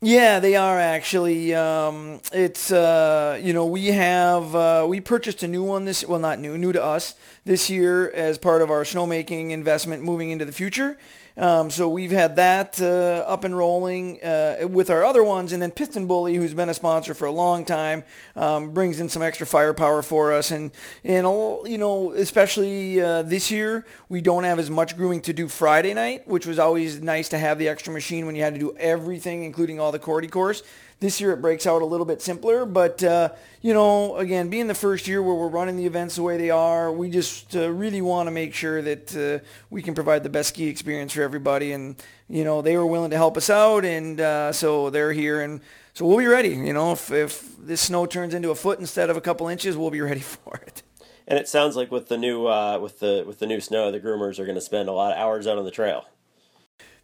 Yeah, 0.04 0.40
they 0.40 0.56
are 0.56 0.80
actually. 0.80 1.54
Um, 1.54 2.20
it's 2.32 2.72
uh, 2.72 3.38
you 3.40 3.52
know 3.52 3.66
we 3.66 3.86
have 3.88 4.54
uh, 4.54 4.84
we 4.88 5.00
purchased 5.00 5.44
a 5.44 5.48
new 5.48 5.62
one 5.62 5.84
this 5.84 6.04
well 6.04 6.18
not 6.18 6.40
new 6.40 6.58
new 6.58 6.72
to 6.72 6.82
us 6.82 7.14
this 7.44 7.70
year 7.70 8.10
as 8.10 8.36
part 8.36 8.62
of 8.62 8.70
our 8.70 8.82
snowmaking 8.82 9.50
investment 9.50 10.02
moving 10.02 10.30
into 10.30 10.44
the 10.44 10.50
future. 10.52 10.98
Um, 11.36 11.70
so 11.70 11.88
we've 11.88 12.10
had 12.10 12.36
that 12.36 12.80
uh, 12.80 13.24
up 13.26 13.44
and 13.44 13.56
rolling 13.56 14.22
uh, 14.22 14.68
with 14.68 14.90
our 14.90 15.04
other 15.04 15.24
ones, 15.24 15.52
and 15.52 15.62
then 15.62 15.70
PistenBully, 15.70 16.36
who's 16.36 16.52
been 16.52 16.68
a 16.68 16.74
sponsor 16.74 17.14
for 17.14 17.26
a 17.26 17.32
long 17.32 17.64
time, 17.64 18.04
um, 18.36 18.70
brings 18.72 19.00
in 19.00 19.08
some 19.08 19.22
extra 19.22 19.46
firepower 19.46 20.02
for 20.02 20.32
us. 20.32 20.50
And 20.50 20.70
and 21.04 21.26
all, 21.26 21.66
you 21.66 21.78
know, 21.78 22.12
especially 22.12 23.00
uh, 23.00 23.22
this 23.22 23.50
year, 23.50 23.86
we 24.08 24.20
don't 24.20 24.44
have 24.44 24.58
as 24.58 24.70
much 24.70 24.96
grooming 24.96 25.22
to 25.22 25.32
do 25.32 25.48
Friday 25.48 25.94
night, 25.94 26.28
which 26.28 26.46
was 26.46 26.58
always 26.58 27.00
nice 27.00 27.28
to 27.30 27.38
have 27.38 27.58
the 27.58 27.68
extra 27.68 27.92
machine 27.92 28.26
when 28.26 28.34
you 28.34 28.42
had 28.42 28.54
to 28.54 28.60
do 28.60 28.74
everything, 28.76 29.44
including 29.44 29.80
all 29.80 29.92
the 29.92 29.98
Korte 29.98 30.30
course. 30.30 30.62
This 31.02 31.20
year 31.20 31.32
it 31.32 31.42
breaks 31.42 31.66
out 31.66 31.82
a 31.82 31.84
little 31.84 32.06
bit 32.06 32.22
simpler, 32.22 32.64
but 32.64 33.02
uh, 33.02 33.30
you 33.60 33.74
know, 33.74 34.18
again, 34.18 34.50
being 34.50 34.68
the 34.68 34.74
first 34.74 35.08
year 35.08 35.20
where 35.20 35.34
we're 35.34 35.48
running 35.48 35.76
the 35.76 35.84
events 35.84 36.14
the 36.14 36.22
way 36.22 36.36
they 36.36 36.50
are, 36.50 36.92
we 36.92 37.10
just 37.10 37.56
uh, 37.56 37.68
really 37.72 38.00
want 38.00 38.28
to 38.28 38.30
make 38.30 38.54
sure 38.54 38.80
that 38.82 39.16
uh, 39.16 39.44
we 39.68 39.82
can 39.82 39.96
provide 39.96 40.22
the 40.22 40.28
best 40.28 40.50
ski 40.50 40.68
experience 40.68 41.12
for 41.12 41.22
everybody. 41.22 41.72
And 41.72 42.00
you 42.28 42.44
know, 42.44 42.62
they 42.62 42.76
were 42.76 42.86
willing 42.86 43.10
to 43.10 43.16
help 43.16 43.36
us 43.36 43.50
out, 43.50 43.84
and 43.84 44.20
uh, 44.20 44.52
so 44.52 44.90
they're 44.90 45.12
here, 45.12 45.40
and 45.40 45.60
so 45.92 46.06
we'll 46.06 46.18
be 46.18 46.26
ready. 46.28 46.50
You 46.50 46.72
know, 46.72 46.92
if 46.92 47.10
if 47.10 47.56
this 47.58 47.80
snow 47.80 48.06
turns 48.06 48.32
into 48.32 48.52
a 48.52 48.54
foot 48.54 48.78
instead 48.78 49.10
of 49.10 49.16
a 49.16 49.20
couple 49.20 49.48
inches, 49.48 49.76
we'll 49.76 49.90
be 49.90 50.00
ready 50.12 50.20
for 50.20 50.54
it. 50.64 50.84
And 51.26 51.36
it 51.36 51.48
sounds 51.48 51.74
like 51.74 51.90
with 51.90 52.10
the 52.10 52.16
new 52.16 52.46
uh, 52.46 52.78
with 52.80 53.00
the 53.00 53.24
with 53.26 53.40
the 53.40 53.46
new 53.46 53.58
snow, 53.60 53.90
the 53.90 53.98
groomers 53.98 54.38
are 54.38 54.44
going 54.44 54.54
to 54.54 54.60
spend 54.60 54.88
a 54.88 54.92
lot 54.92 55.10
of 55.10 55.18
hours 55.18 55.48
out 55.48 55.58
on 55.58 55.64
the 55.64 55.72
trail. 55.72 56.06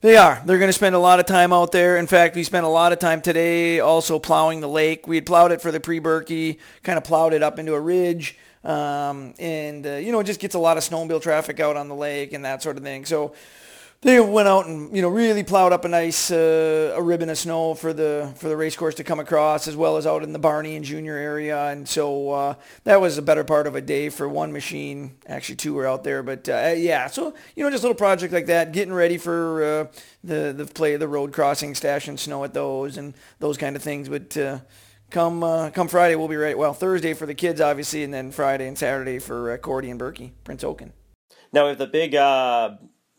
They 0.01 0.17
are. 0.17 0.41
They're 0.47 0.59
going 0.59 0.69
to 0.69 0.73
spend 0.73 0.95
a 0.95 1.01
lot 1.01 1.19
of 1.19 1.27
time 1.27 1.53
out 1.53 1.73
there. 1.73 1.97
In 1.97 2.07
fact, 2.07 2.37
we 2.37 2.45
spent 2.45 2.65
a 2.65 2.69
lot 2.69 2.93
of 2.93 3.01
time 3.01 3.21
today 3.21 3.81
also 3.81 4.21
plowing 4.21 4.61
the 4.61 4.69
lake. 4.69 5.09
We 5.09 5.17
had 5.17 5.27
plowed 5.27 5.51
it 5.51 5.61
for 5.61 5.73
the 5.73 5.81
pre-Birkie, 5.81 6.61
kind 6.85 6.97
of 6.97 7.03
plowed 7.03 7.33
it 7.33 7.43
up 7.43 7.59
into 7.59 7.75
a 7.75 7.81
ridge, 7.81 8.39
um, 8.63 9.35
and 9.41 9.85
uh, 9.85 9.95
you 9.95 10.13
know, 10.13 10.21
it 10.21 10.25
just 10.25 10.39
gets 10.39 10.55
a 10.55 10.59
lot 10.61 10.77
of 10.77 10.85
snowmobile 10.85 11.21
traffic 11.21 11.59
out 11.59 11.77
on 11.77 11.89
the 11.89 11.97
lake 11.97 12.33
and 12.33 12.45
that 12.45 12.63
sort 12.63 12.77
of 12.77 12.85
thing. 12.85 13.07
So 13.07 13.35
they 14.01 14.21
went 14.21 14.47
out 14.47 14.67
and 14.67 14.95
you 14.95 15.03
know 15.03 15.09
really 15.09 15.43
plowed 15.43 15.73
up 15.73 15.85
a 15.85 15.89
nice 15.89 16.31
uh, 16.31 16.95
a 16.97 17.03
ribbon 17.03 17.29
of 17.31 17.39
snow 17.39 17.75
for 17.75 17.93
the 17.93 18.33
for 18.37 18.49
the 18.49 18.57
race 18.57 18.77
course 18.77 18.95
to 18.97 19.05
come 19.05 19.19
across, 19.19 19.67
as 19.67 19.75
well 19.75 19.97
as 19.97 20.07
out 20.07 20.23
in 20.23 20.33
the 20.33 20.39
Barney 20.39 20.77
and 20.77 20.85
Junior 20.85 21.17
area, 21.17 21.67
and 21.67 21.89
so 21.89 22.31
uh, 22.31 22.55
that 22.85 23.01
was 23.01 23.19
a 23.19 23.23
better 23.23 23.43
part 23.43 23.67
of 23.67 23.75
a 23.75 23.81
day 23.81 24.09
for 24.09 24.29
one 24.29 24.53
machine. 24.53 25.17
Actually, 25.27 25.57
two 25.57 25.75
were 25.75 25.87
out 25.87 26.05
there, 26.05 26.23
but 26.23 26.49
uh, 26.49 26.75
yeah, 26.77 27.09
so 27.09 27.35
you 27.57 27.65
know 27.65 27.71
just 27.71 27.83
a 27.83 27.87
little 27.87 27.99
project 27.99 28.33
like 28.33 28.47
that, 28.47 28.73
getting 28.73 28.95
ready 28.95 29.19
for 29.19 29.65
uh, 29.65 29.87
the 30.23 30.55
the 30.57 30.67
play 30.67 30.95
of 30.95 31.01
the 31.01 31.09
road 31.09 31.33
crossing, 31.33 31.75
stashing 31.75 32.19
snow 32.19 32.45
at 32.45 32.55
those 32.55 32.97
and 32.97 33.15
those 33.41 33.59
kind 33.59 33.77
of 33.77 33.83
things, 33.83 34.09
but. 34.09 34.37
Uh, 34.37 34.61
come 35.11 35.43
uh, 35.43 35.71
come 35.71 35.89
Friday, 35.89 36.17
we'll 36.17 36.29
be 36.29 36.37
ready. 36.37 36.55
Well, 36.55 36.75
Thursday 36.75 37.15
for 37.15 37.25
the 37.25 37.35
kids, 37.35 37.63
obviously, 37.63 38.05
and 38.05 38.13
then 38.13 38.31
Friday 38.31 38.69
and 38.69 38.77
Saturday 38.77 39.19
for 39.19 39.57
Korte 39.57 39.89
and 39.89 39.99
Birkie, 39.99 40.35
Prince 40.45 40.63
Haakon. 40.63 40.93
Now, 41.51 41.71
with 41.71 41.79
the 41.79 41.87
big 41.87 42.15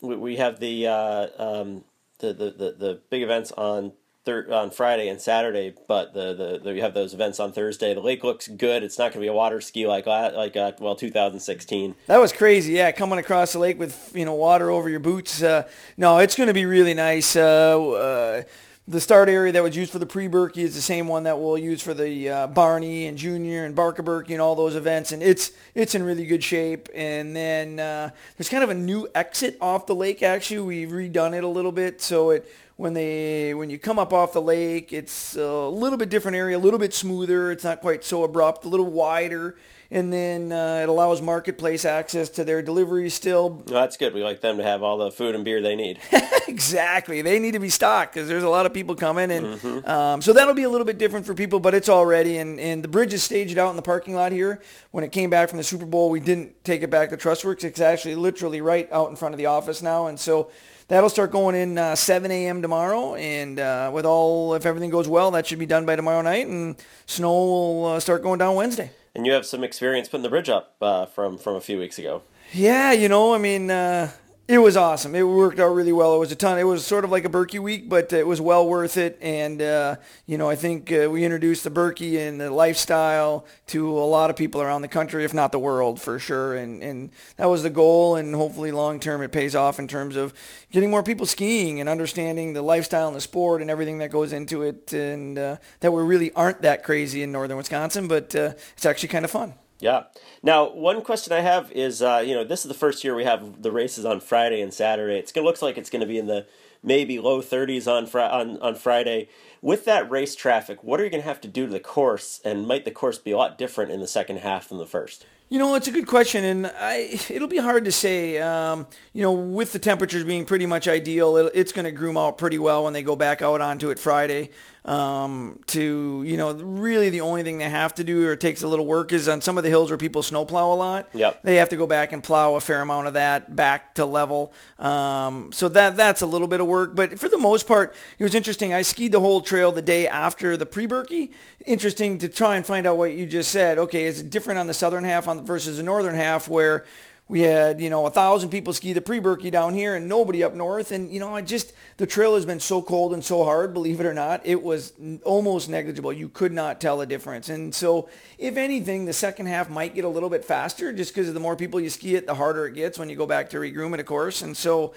we, 0.00 0.16
we 0.16 0.36
have 0.36 0.60
the, 0.60 0.86
uh, 0.86 1.26
um, 1.38 1.84
the, 2.20 2.32
the, 2.32 2.50
the 2.50 2.76
the 2.78 3.00
big 3.10 3.22
events 3.22 3.50
on 3.52 3.92
thir- 4.24 4.52
on 4.52 4.70
Friday 4.70 5.08
and 5.08 5.20
Saturday, 5.20 5.74
but 5.88 6.14
the, 6.14 6.34
the, 6.34 6.60
the 6.62 6.72
we 6.72 6.80
have 6.80 6.94
those 6.94 7.14
events 7.14 7.40
on 7.40 7.52
Thursday. 7.52 7.94
The 7.94 8.00
lake 8.00 8.22
looks 8.22 8.48
good. 8.48 8.82
It's 8.82 8.98
not 8.98 9.12
going 9.12 9.14
to 9.14 9.20
be 9.20 9.26
a 9.26 9.32
water 9.32 9.60
ski 9.60 9.86
like 9.86 10.06
like 10.06 10.56
uh, 10.56 10.72
well 10.78 10.94
2016. 10.94 11.94
That 12.06 12.18
was 12.18 12.32
crazy. 12.32 12.74
Yeah, 12.74 12.92
coming 12.92 13.18
across 13.18 13.52
the 13.52 13.58
lake 13.58 13.78
with 13.78 14.12
you 14.14 14.24
know 14.24 14.34
water 14.34 14.70
over 14.70 14.88
your 14.88 15.00
boots. 15.00 15.42
Uh, 15.42 15.68
no, 15.96 16.18
it's 16.18 16.36
going 16.36 16.48
to 16.48 16.54
be 16.54 16.66
really 16.66 16.94
nice. 16.94 17.36
Uh, 17.36 17.90
uh 17.90 18.42
the 18.90 19.00
start 19.00 19.28
area 19.28 19.52
that 19.52 19.62
was 19.62 19.76
used 19.76 19.92
for 19.92 20.00
the 20.00 20.06
pre-Birkie 20.06 20.64
is 20.64 20.74
the 20.74 20.82
same 20.82 21.06
one 21.06 21.22
that 21.22 21.38
we'll 21.38 21.56
use 21.56 21.80
for 21.80 21.94
the 21.94 22.28
uh, 22.28 22.46
Barney 22.48 23.06
and 23.06 23.16
Junior 23.16 23.64
and 23.64 23.76
Barkie 23.76 24.04
Birkie 24.04 24.32
and 24.32 24.42
all 24.42 24.56
those 24.56 24.74
events, 24.74 25.12
and 25.12 25.22
it's 25.22 25.52
it's 25.76 25.94
in 25.94 26.02
really 26.02 26.26
good 26.26 26.42
shape. 26.42 26.88
And 26.92 27.34
then 27.36 27.78
uh, 27.78 28.10
there's 28.36 28.48
kind 28.48 28.64
of 28.64 28.70
a 28.70 28.74
new 28.74 29.06
exit 29.14 29.56
off 29.60 29.86
the 29.86 29.94
lake. 29.94 30.24
Actually, 30.24 30.58
we've 30.62 30.88
redone 30.88 31.38
it 31.38 31.44
a 31.44 31.48
little 31.48 31.70
bit, 31.70 32.00
so 32.00 32.30
it 32.30 32.50
when 32.78 32.92
they 32.92 33.54
when 33.54 33.70
you 33.70 33.78
come 33.78 34.00
up 34.00 34.12
off 34.12 34.32
the 34.32 34.42
lake, 34.42 34.92
it's 34.92 35.36
a 35.36 35.68
little 35.68 35.96
bit 35.96 36.08
different 36.08 36.36
area, 36.36 36.56
a 36.56 36.58
little 36.58 36.80
bit 36.80 36.92
smoother. 36.92 37.52
It's 37.52 37.62
not 37.62 37.80
quite 37.80 38.02
so 38.02 38.24
abrupt, 38.24 38.64
a 38.64 38.68
little 38.68 38.90
wider 38.90 39.56
and 39.92 40.12
then 40.12 40.52
uh, 40.52 40.80
it 40.82 40.88
allows 40.88 41.20
marketplace 41.20 41.84
access 41.84 42.28
to 42.28 42.44
their 42.44 42.62
deliveries 42.62 43.12
still. 43.12 43.50
Well, 43.50 43.80
that's 43.80 43.96
good. 43.96 44.14
We 44.14 44.22
like 44.22 44.40
them 44.40 44.58
to 44.58 44.62
have 44.62 44.82
all 44.84 44.98
the 44.98 45.10
food 45.10 45.34
and 45.34 45.44
beer 45.44 45.60
they 45.60 45.74
need. 45.74 45.98
exactly. 46.48 47.22
They 47.22 47.40
need 47.40 47.52
to 47.52 47.58
be 47.58 47.70
stocked 47.70 48.14
because 48.14 48.28
there's 48.28 48.44
a 48.44 48.48
lot 48.48 48.66
of 48.66 48.72
people 48.72 48.94
coming, 48.94 49.32
and 49.32 49.46
mm-hmm. 49.46 49.88
um, 49.88 50.22
so 50.22 50.32
that'll 50.32 50.54
be 50.54 50.62
a 50.62 50.70
little 50.70 50.84
bit 50.84 50.98
different 50.98 51.26
for 51.26 51.34
people. 51.34 51.58
But 51.58 51.74
it's 51.74 51.88
all 51.88 52.06
ready, 52.06 52.38
and 52.38 52.60
and 52.60 52.84
the 52.84 52.88
bridge 52.88 53.12
is 53.12 53.24
staged 53.24 53.58
out 53.58 53.70
in 53.70 53.76
the 53.76 53.82
parking 53.82 54.14
lot 54.14 54.30
here. 54.30 54.62
When 54.92 55.02
it 55.02 55.10
came 55.10 55.28
back 55.28 55.48
from 55.48 55.58
the 55.58 55.64
Super 55.64 55.86
Bowl, 55.86 56.08
we 56.08 56.20
didn't 56.20 56.62
take 56.64 56.82
it 56.82 56.90
back 56.90 57.10
to 57.10 57.16
Trustworks. 57.16 57.64
It's 57.64 57.80
actually 57.80 58.14
literally 58.14 58.60
right 58.60 58.90
out 58.92 59.10
in 59.10 59.16
front 59.16 59.34
of 59.34 59.38
the 59.38 59.46
office 59.46 59.82
now, 59.82 60.06
and 60.06 60.18
so. 60.18 60.50
That'll 60.88 61.08
start 61.08 61.30
going 61.30 61.54
in 61.54 61.78
uh, 61.78 61.94
7 61.94 62.32
a.m. 62.32 62.62
tomorrow, 62.62 63.14
and 63.14 63.60
uh, 63.60 63.92
with 63.94 64.04
all, 64.04 64.54
if 64.54 64.66
everything 64.66 64.90
goes 64.90 65.06
well, 65.06 65.30
that 65.30 65.46
should 65.46 65.60
be 65.60 65.64
done 65.66 65.86
by 65.86 65.94
tomorrow 65.94 66.20
night, 66.20 66.48
and 66.48 66.74
snow 67.06 67.30
will 67.30 67.86
uh, 67.86 68.00
start 68.00 68.24
going 68.24 68.40
down 68.40 68.56
Wednesday 68.56 68.90
and 69.14 69.26
you 69.26 69.32
have 69.32 69.46
some 69.46 69.64
experience 69.64 70.08
putting 70.08 70.22
the 70.22 70.30
bridge 70.30 70.48
up 70.48 70.76
uh, 70.80 71.06
from 71.06 71.38
from 71.38 71.56
a 71.56 71.60
few 71.60 71.78
weeks 71.78 71.98
ago. 71.98 72.22
Yeah, 72.52 72.92
you 72.92 73.08
know, 73.08 73.34
I 73.34 73.38
mean, 73.38 73.70
uh, 73.70 74.10
It 74.50 74.58
was 74.58 74.76
awesome. 74.76 75.14
It 75.14 75.22
worked 75.22 75.60
out 75.60 75.68
really 75.68 75.92
well. 75.92 76.16
It 76.16 76.18
was 76.18 76.32
a 76.32 76.34
ton. 76.34 76.58
It 76.58 76.64
was 76.64 76.84
sort 76.84 77.04
of 77.04 77.12
like 77.12 77.24
a 77.24 77.28
Birkie 77.28 77.60
week, 77.60 77.88
but 77.88 78.12
it 78.12 78.26
was 78.26 78.40
well 78.40 78.66
worth 78.66 78.96
it. 78.96 79.16
And 79.22 79.62
uh, 79.62 79.94
you 80.26 80.38
know, 80.38 80.50
I 80.50 80.56
think 80.56 80.90
uh, 80.90 81.08
we 81.08 81.24
introduced 81.24 81.62
the 81.62 81.70
Birkie 81.70 82.18
and 82.18 82.40
the 82.40 82.50
lifestyle 82.50 83.46
to 83.68 83.96
a 83.96 84.02
lot 84.02 84.28
of 84.28 84.34
people 84.34 84.60
around 84.60 84.82
the 84.82 84.88
country, 84.88 85.24
if 85.24 85.32
not 85.32 85.52
the 85.52 85.60
world, 85.60 86.00
for 86.02 86.18
sure. 86.18 86.56
And 86.56 86.82
and 86.82 87.10
that 87.36 87.46
was 87.46 87.62
the 87.62 87.70
goal. 87.70 88.16
And 88.16 88.34
hopefully, 88.34 88.72
long 88.72 88.98
term, 88.98 89.22
it 89.22 89.30
pays 89.30 89.54
off 89.54 89.78
in 89.78 89.86
terms 89.86 90.16
of 90.16 90.34
getting 90.72 90.90
more 90.90 91.04
people 91.04 91.26
skiing 91.26 91.78
and 91.78 91.88
understanding 91.88 92.52
the 92.52 92.62
lifestyle 92.62 93.06
and 93.06 93.14
the 93.14 93.20
sport 93.20 93.60
and 93.60 93.70
everything 93.70 93.98
that 93.98 94.10
goes 94.10 94.32
into 94.32 94.62
it. 94.62 94.92
And 94.92 95.38
uh, 95.38 95.56
that 95.78 95.92
we 95.92 96.02
really 96.02 96.32
aren't 96.32 96.62
that 96.62 96.82
crazy 96.82 97.22
in 97.22 97.30
northern 97.30 97.56
Wisconsin, 97.56 98.08
but 98.08 98.34
uh, 98.34 98.54
it's 98.72 98.84
actually 98.84 99.10
kind 99.10 99.24
of 99.24 99.30
fun. 99.30 99.54
Yeah. 99.80 100.04
Now, 100.42 100.70
one 100.70 101.02
question 101.02 101.32
I 101.32 101.40
have 101.40 101.72
is, 101.72 102.02
uh, 102.02 102.22
you 102.24 102.34
know, 102.34 102.44
this 102.44 102.64
is 102.64 102.68
the 102.68 102.74
first 102.74 103.02
year 103.02 103.14
we 103.14 103.24
have 103.24 103.62
the 103.62 103.72
races 103.72 104.04
on 104.04 104.20
Friday 104.20 104.60
and 104.60 104.72
Saturday. 104.72 105.18
It's, 105.18 105.32
it 105.32 105.42
looks 105.42 105.62
like 105.62 105.78
it's 105.78 105.90
going 105.90 106.00
to 106.00 106.06
be 106.06 106.18
in 106.18 106.26
the 106.26 106.46
maybe 106.82 107.18
low 107.18 107.40
30s 107.42 107.86
on, 107.86 108.06
fr- 108.06 108.20
on 108.20 108.58
on 108.60 108.74
Friday. 108.74 109.28
With 109.62 109.84
that 109.86 110.10
race 110.10 110.34
traffic, 110.34 110.82
what 110.82 111.00
are 111.00 111.04
you 111.04 111.10
going 111.10 111.22
to 111.22 111.28
have 111.28 111.40
to 111.42 111.48
do 111.48 111.66
to 111.66 111.72
the 111.72 111.80
course, 111.80 112.40
and 112.44 112.66
might 112.66 112.84
the 112.84 112.90
course 112.90 113.18
be 113.18 113.30
a 113.30 113.36
lot 113.36 113.58
different 113.58 113.90
in 113.90 114.00
the 114.00 114.06
second 114.06 114.38
half 114.38 114.68
than 114.68 114.78
the 114.78 114.86
first? 114.86 115.26
You 115.50 115.58
know, 115.58 115.74
it's 115.74 115.88
a 115.88 115.90
good 115.90 116.06
question, 116.06 116.44
and 116.44 116.66
I, 116.78 117.20
it'll 117.28 117.48
be 117.48 117.58
hard 117.58 117.84
to 117.84 117.92
say. 117.92 118.38
Um, 118.38 118.86
you 119.12 119.22
know, 119.22 119.32
with 119.32 119.72
the 119.72 119.78
temperatures 119.78 120.24
being 120.24 120.44
pretty 120.44 120.64
much 120.64 120.88
ideal, 120.88 121.36
it, 121.36 121.52
it's 121.54 121.72
going 121.72 121.84
to 121.84 121.90
groom 121.90 122.16
out 122.16 122.38
pretty 122.38 122.58
well 122.58 122.84
when 122.84 122.92
they 122.92 123.02
go 123.02 123.16
back 123.16 123.42
out 123.42 123.60
onto 123.60 123.90
it 123.90 123.98
Friday 123.98 124.50
um, 124.84 125.60
to, 125.66 126.22
you 126.26 126.36
know, 126.36 126.52
really 126.52 127.10
the 127.10 127.20
only 127.20 127.42
thing 127.42 127.58
they 127.58 127.68
have 127.68 127.94
to 127.96 128.04
do 128.04 128.26
or 128.26 128.36
takes 128.36 128.62
a 128.62 128.68
little 128.68 128.86
work 128.86 129.12
is 129.12 129.28
on 129.28 129.40
some 129.40 129.58
of 129.58 129.64
the 129.64 129.70
hills 129.70 129.90
where 129.90 129.98
people 129.98 130.22
snowplow 130.22 130.72
a 130.72 130.74
lot. 130.74 131.08
Yep. 131.12 131.42
They 131.42 131.56
have 131.56 131.68
to 131.70 131.76
go 131.76 131.86
back 131.86 132.12
and 132.12 132.22
plow 132.22 132.54
a 132.54 132.60
fair 132.60 132.80
amount 132.80 133.06
of 133.06 133.14
that 133.14 133.54
back 133.54 133.94
to 133.96 134.06
level. 134.06 134.52
Um, 134.78 135.52
so 135.52 135.68
that 135.68 135.96
that's 135.96 136.22
a 136.22 136.26
little 136.26 136.48
bit 136.48 136.60
of 136.60 136.66
work. 136.66 136.94
But 136.94 137.18
for 137.18 137.28
the 137.28 137.38
most 137.38 137.66
part, 137.66 137.94
it 138.18 138.24
was 138.24 138.34
interesting. 138.34 138.72
I 138.72 138.82
skied 138.82 139.12
the 139.12 139.20
whole 139.20 139.40
trail 139.40 139.70
the 139.72 139.82
day 139.82 140.08
after 140.08 140.56
the 140.56 140.66
pre-Birkie. 140.66 141.32
Interesting 141.66 142.18
to 142.18 142.28
try 142.28 142.56
and 142.56 142.64
find 142.64 142.86
out 142.86 142.96
what 142.96 143.12
you 143.12 143.26
just 143.26 143.50
said. 143.50 143.76
Okay, 143.78 144.04
is 144.04 144.20
it 144.20 144.30
different 144.30 144.58
on 144.58 144.66
the 144.66 144.74
southern 144.74 145.04
half 145.04 145.28
on 145.28 145.44
versus 145.44 145.76
the 145.76 145.82
northern 145.82 146.14
half 146.14 146.48
where 146.48 146.84
we 147.30 147.42
had, 147.42 147.80
you 147.80 147.90
know, 147.90 148.06
a 148.06 148.10
thousand 148.10 148.50
people 148.50 148.72
ski 148.72 148.92
the 148.92 149.00
pre-Birkie 149.00 149.52
down 149.52 149.72
here 149.72 149.94
and 149.94 150.08
nobody 150.08 150.42
up 150.42 150.52
north. 150.52 150.90
And, 150.90 151.12
you 151.12 151.20
know, 151.20 151.36
I 151.36 151.42
just, 151.42 151.72
the 151.96 152.04
trail 152.04 152.34
has 152.34 152.44
been 152.44 152.58
so 152.58 152.82
cold 152.82 153.14
and 153.14 153.24
so 153.24 153.44
hard, 153.44 153.72
believe 153.72 154.00
it 154.00 154.06
or 154.06 154.12
not, 154.12 154.44
it 154.44 154.60
was 154.60 154.94
almost 155.22 155.68
negligible. 155.68 156.12
You 156.12 156.28
could 156.28 156.52
not 156.52 156.80
tell 156.80 157.00
a 157.00 157.06
difference. 157.06 157.48
And 157.48 157.72
so 157.72 158.08
if 158.36 158.56
anything, 158.56 159.04
the 159.04 159.12
second 159.12 159.46
half 159.46 159.70
might 159.70 159.94
get 159.94 160.04
a 160.04 160.08
little 160.08 160.28
bit 160.28 160.44
faster 160.44 160.92
just 160.92 161.14
because 161.14 161.32
the 161.32 161.38
more 161.38 161.54
people 161.54 161.78
you 161.78 161.88
ski 161.88 162.16
it, 162.16 162.26
the 162.26 162.34
harder 162.34 162.66
it 162.66 162.74
gets 162.74 162.98
when 162.98 163.08
you 163.08 163.14
go 163.14 163.26
back 163.26 163.48
to 163.50 163.58
regroom 163.58 163.94
it, 163.94 164.00
of 164.00 164.06
course. 164.06 164.42
And 164.42 164.56
so, 164.56 164.92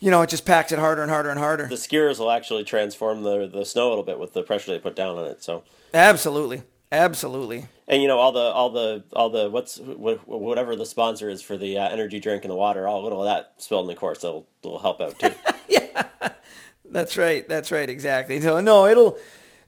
you 0.00 0.10
know, 0.10 0.22
it 0.22 0.28
just 0.28 0.44
packs 0.44 0.72
it 0.72 0.80
harder 0.80 1.02
and 1.02 1.10
harder 1.10 1.30
and 1.30 1.38
harder. 1.38 1.68
The 1.68 1.76
skiers 1.76 2.18
will 2.18 2.32
actually 2.32 2.64
transform 2.64 3.22
the, 3.22 3.46
the 3.46 3.64
snow 3.64 3.86
a 3.86 3.90
little 3.90 4.02
bit 4.02 4.18
with 4.18 4.32
the 4.32 4.42
pressure 4.42 4.72
they 4.72 4.80
put 4.80 4.96
down 4.96 5.16
on 5.16 5.26
it. 5.26 5.44
So 5.44 5.62
Absolutely. 5.94 6.62
Absolutely. 6.90 7.66
And 7.90 8.00
you 8.00 8.06
know 8.06 8.18
all 8.18 8.30
the 8.30 8.40
all 8.40 8.70
the 8.70 9.02
all 9.14 9.30
the 9.30 9.50
what's 9.50 9.78
whatever 9.78 10.76
the 10.76 10.86
sponsor 10.86 11.28
is 11.28 11.42
for 11.42 11.56
the 11.56 11.76
uh, 11.76 11.88
energy 11.88 12.20
drink 12.20 12.44
and 12.44 12.50
the 12.52 12.56
water, 12.56 12.86
all 12.86 13.02
little 13.02 13.20
of 13.20 13.26
that 13.26 13.54
spilled 13.58 13.82
in 13.82 13.88
the 13.88 13.98
course. 13.98 14.20
That'll, 14.20 14.46
will 14.62 14.78
help 14.78 15.00
out 15.00 15.18
too. 15.18 15.34
yeah, 15.68 16.04
that's 16.84 17.16
right. 17.16 17.48
That's 17.48 17.72
right. 17.72 17.90
Exactly. 17.90 18.40
So 18.40 18.60
no, 18.60 18.86
it'll, 18.86 19.18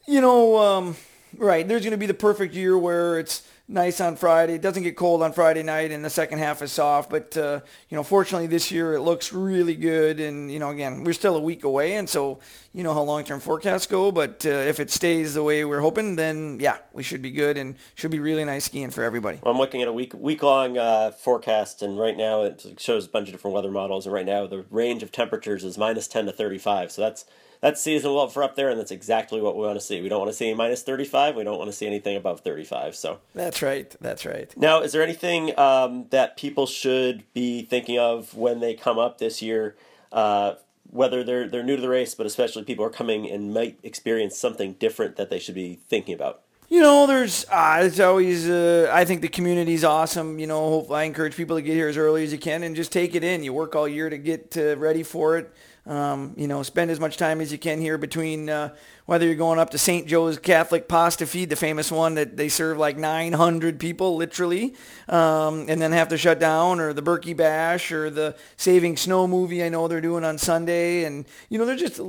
you 0.06 0.20
know, 0.20 0.56
um, 0.56 0.96
right. 1.36 1.66
There's 1.66 1.82
going 1.82 1.90
to 1.90 1.96
be 1.96 2.06
the 2.06 2.14
perfect 2.14 2.54
year 2.54 2.78
where 2.78 3.18
it's 3.18 3.42
nice 3.68 4.00
on 4.00 4.16
Friday. 4.16 4.54
It 4.54 4.62
doesn't 4.62 4.82
get 4.82 4.96
cold 4.96 5.22
on 5.22 5.32
Friday 5.32 5.62
night, 5.62 5.90
and 5.90 6.04
the 6.04 6.10
second 6.10 6.38
half 6.38 6.62
is 6.62 6.72
soft. 6.72 7.10
But 7.10 7.36
uh, 7.36 7.60
you 7.88 7.96
know, 7.96 8.02
fortunately 8.02 8.46
this 8.46 8.70
year 8.70 8.94
it 8.94 9.00
looks 9.00 9.32
really 9.32 9.74
good. 9.74 10.20
And 10.20 10.50
you 10.50 10.58
know, 10.58 10.70
again, 10.70 11.04
we're 11.04 11.12
still 11.12 11.36
a 11.36 11.40
week 11.40 11.64
away, 11.64 11.94
and 11.94 12.08
so 12.08 12.40
you 12.72 12.82
know 12.82 12.94
how 12.94 13.02
long-term 13.02 13.40
forecasts 13.40 13.86
go. 13.86 14.12
But 14.12 14.44
uh, 14.46 14.50
if 14.50 14.80
it 14.80 14.90
stays 14.90 15.34
the 15.34 15.42
way 15.42 15.64
we're 15.64 15.80
hoping, 15.80 16.16
then 16.16 16.58
yeah, 16.60 16.78
we 16.92 17.02
should 17.02 17.22
be 17.22 17.30
good 17.30 17.56
and 17.56 17.76
should 17.94 18.10
be 18.10 18.20
really 18.20 18.44
nice 18.44 18.64
skiing 18.64 18.90
for 18.90 19.02
everybody. 19.02 19.38
Well, 19.42 19.52
I'm 19.52 19.58
looking 19.58 19.82
at 19.82 19.88
a 19.88 19.92
week 19.92 20.14
week-long 20.14 20.78
uh, 20.78 21.12
forecast, 21.12 21.82
and 21.82 21.98
right 21.98 22.16
now 22.16 22.42
it 22.42 22.64
shows 22.78 23.06
a 23.06 23.08
bunch 23.08 23.28
of 23.28 23.32
different 23.32 23.54
weather 23.54 23.70
models. 23.70 24.06
And 24.06 24.12
right 24.12 24.26
now 24.26 24.46
the 24.46 24.64
range 24.70 25.02
of 25.02 25.12
temperatures 25.12 25.64
is 25.64 25.78
minus 25.78 26.08
10 26.08 26.26
to 26.26 26.32
35. 26.32 26.92
So 26.92 27.02
that's 27.02 27.24
that's 27.62 27.80
seasonal 27.80 28.26
for 28.26 28.42
up 28.42 28.56
there, 28.56 28.68
and 28.68 28.78
that's 28.78 28.90
exactly 28.90 29.40
what 29.40 29.56
we 29.56 29.62
want 29.64 29.78
to 29.78 29.84
see. 29.84 30.02
We 30.02 30.08
don't 30.08 30.18
want 30.18 30.32
to 30.32 30.36
see 30.36 30.52
minus 30.52 30.82
35. 30.82 31.36
We 31.36 31.44
don't 31.44 31.58
want 31.58 31.70
to 31.70 31.76
see 31.76 31.86
anything 31.86 32.16
above 32.16 32.40
35. 32.40 32.96
So 32.96 33.20
that's 33.52 33.62
right. 33.62 33.94
That's 34.00 34.24
right. 34.24 34.56
Now, 34.56 34.80
is 34.80 34.92
there 34.92 35.02
anything 35.02 35.58
um, 35.58 36.06
that 36.08 36.38
people 36.38 36.66
should 36.66 37.24
be 37.34 37.62
thinking 37.62 37.98
of 37.98 38.34
when 38.34 38.60
they 38.60 38.72
come 38.72 38.98
up 38.98 39.18
this 39.18 39.42
year? 39.42 39.76
Uh, 40.10 40.54
whether 40.88 41.22
they're 41.22 41.48
they're 41.48 41.62
new 41.62 41.76
to 41.76 41.82
the 41.82 41.88
race, 41.88 42.14
but 42.14 42.24
especially 42.24 42.64
people 42.64 42.82
are 42.84 42.90
coming 42.90 43.30
and 43.30 43.52
might 43.52 43.78
experience 43.82 44.38
something 44.38 44.74
different 44.74 45.16
that 45.16 45.28
they 45.28 45.38
should 45.38 45.54
be 45.54 45.74
thinking 45.74 46.14
about. 46.14 46.42
You 46.70 46.80
know, 46.80 47.06
there's 47.06 47.44
uh, 47.50 47.82
it's 47.82 48.00
always. 48.00 48.48
Uh, 48.48 48.90
I 48.90 49.04
think 49.04 49.20
the 49.20 49.28
community's 49.28 49.84
awesome. 49.84 50.38
You 50.38 50.46
know, 50.46 50.60
hopefully 50.70 51.00
I 51.00 51.02
encourage 51.02 51.36
people 51.36 51.56
to 51.56 51.62
get 51.62 51.74
here 51.74 51.88
as 51.88 51.98
early 51.98 52.24
as 52.24 52.32
you 52.32 52.38
can 52.38 52.62
and 52.62 52.74
just 52.74 52.90
take 52.90 53.14
it 53.14 53.22
in. 53.22 53.42
You 53.42 53.52
work 53.52 53.76
all 53.76 53.86
year 53.86 54.08
to 54.08 54.16
get 54.16 54.56
uh, 54.56 54.78
ready 54.78 55.02
for 55.02 55.36
it. 55.36 55.52
Um, 55.84 56.34
you 56.36 56.46
know, 56.46 56.62
spend 56.62 56.92
as 56.92 57.00
much 57.00 57.16
time 57.16 57.40
as 57.40 57.50
you 57.50 57.58
can 57.58 57.80
here 57.80 57.98
between 57.98 58.48
uh, 58.48 58.72
whether 59.06 59.26
you're 59.26 59.34
going 59.34 59.58
up 59.58 59.70
to 59.70 59.78
St. 59.78 60.06
Joe's 60.06 60.38
Catholic 60.38 60.86
Pasta 60.86 61.26
Feed, 61.26 61.50
the 61.50 61.56
famous 61.56 61.90
one 61.90 62.14
that 62.14 62.36
they 62.36 62.48
serve 62.48 62.78
like 62.78 62.96
900 62.96 63.80
people 63.80 64.14
literally, 64.14 64.74
um, 65.08 65.66
and 65.68 65.82
then 65.82 65.90
have 65.90 66.06
to 66.08 66.16
shut 66.16 66.38
down, 66.38 66.78
or 66.78 66.92
the 66.92 67.02
Birkie 67.02 67.34
Bash, 67.34 67.90
or 67.90 68.10
the 68.10 68.36
Saving 68.56 68.96
Snow 68.96 69.26
movie 69.26 69.64
I 69.64 69.70
know 69.70 69.88
they're 69.88 70.00
doing 70.00 70.22
on 70.22 70.38
Sunday. 70.38 71.02
And, 71.02 71.26
you 71.48 71.58
know, 71.58 71.64
they're 71.64 71.74
just, 71.74 72.00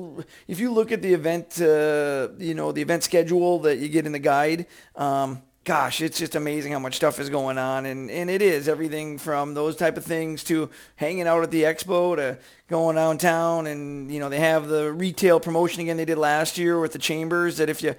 if 0.47 0.59
you 0.59 0.71
look 0.71 0.91
at 0.91 1.01
the 1.01 1.13
event, 1.13 1.59
uh, 1.59 2.29
you 2.37 2.53
know, 2.53 2.71
the 2.71 2.81
event 2.83 3.03
schedule 3.03 3.57
that 3.59 3.79
you 3.79 3.89
get 3.89 4.05
in 4.05 4.11
the 4.11 4.19
guide, 4.19 4.67
um, 4.95 5.41
gosh, 5.65 6.01
it's 6.01 6.19
just 6.19 6.35
amazing 6.35 6.73
how 6.73 6.79
much 6.79 6.95
stuff 6.95 7.19
is 7.19 7.29
going 7.29 7.57
on. 7.57 7.85
And, 7.85 8.11
and 8.11 8.29
it 8.29 8.41
is 8.41 8.67
everything 8.67 9.17
from 9.17 9.53
those 9.53 9.77
type 9.77 9.95
of 9.95 10.03
things 10.03 10.43
to 10.45 10.69
hanging 10.97 11.25
out 11.25 11.41
at 11.41 11.51
the 11.51 11.63
expo 11.63 12.17
to 12.17 12.37
going 12.67 12.97
downtown. 12.97 13.67
And, 13.67 14.11
you 14.11 14.19
know, 14.19 14.27
they 14.27 14.39
have 14.39 14.67
the 14.67 14.91
retail 14.91 15.39
promotion 15.39 15.81
again 15.81 15.95
they 15.95 16.05
did 16.05 16.17
last 16.17 16.57
year 16.57 16.79
with 16.79 16.91
the 16.91 16.99
chambers 16.99 17.57
that 17.57 17.69
if 17.69 17.81
you 17.81 17.95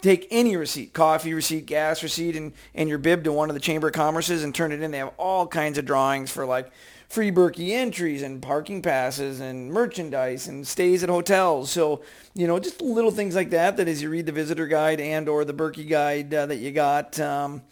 take 0.00 0.28
any 0.30 0.56
receipt, 0.56 0.92
coffee 0.92 1.34
receipt, 1.34 1.66
gas 1.66 2.02
receipt, 2.04 2.36
and, 2.36 2.52
and 2.74 2.88
your 2.88 2.98
bib 2.98 3.24
to 3.24 3.32
one 3.32 3.50
of 3.50 3.54
the 3.54 3.60
Chamber 3.60 3.88
of 3.88 3.94
Commerces 3.94 4.44
and 4.44 4.54
turn 4.54 4.70
it 4.70 4.80
in, 4.80 4.92
they 4.92 4.98
have 4.98 5.12
all 5.16 5.46
kinds 5.46 5.76
of 5.76 5.84
drawings 5.84 6.30
for 6.30 6.46
like 6.46 6.70
free 7.08 7.30
Birkie 7.30 7.72
entries 7.72 8.22
and 8.22 8.42
parking 8.42 8.82
passes 8.82 9.40
and 9.40 9.72
merchandise 9.72 10.46
and 10.46 10.66
stays 10.66 11.02
at 11.02 11.08
hotels. 11.08 11.70
So, 11.70 12.02
you 12.34 12.46
know, 12.46 12.58
just 12.58 12.82
little 12.82 13.10
things 13.10 13.34
like 13.34 13.50
that, 13.50 13.76
that 13.78 13.88
as 13.88 14.02
you 14.02 14.10
read 14.10 14.26
the 14.26 14.32
visitor 14.32 14.66
guide 14.66 15.00
and 15.00 15.28
or 15.28 15.44
the 15.44 15.54
Birkie 15.54 15.84
guide 15.84 16.32
uh, 16.32 16.46
that 16.46 16.56
you 16.56 16.70
got, 16.70 17.18
um, 17.18 17.62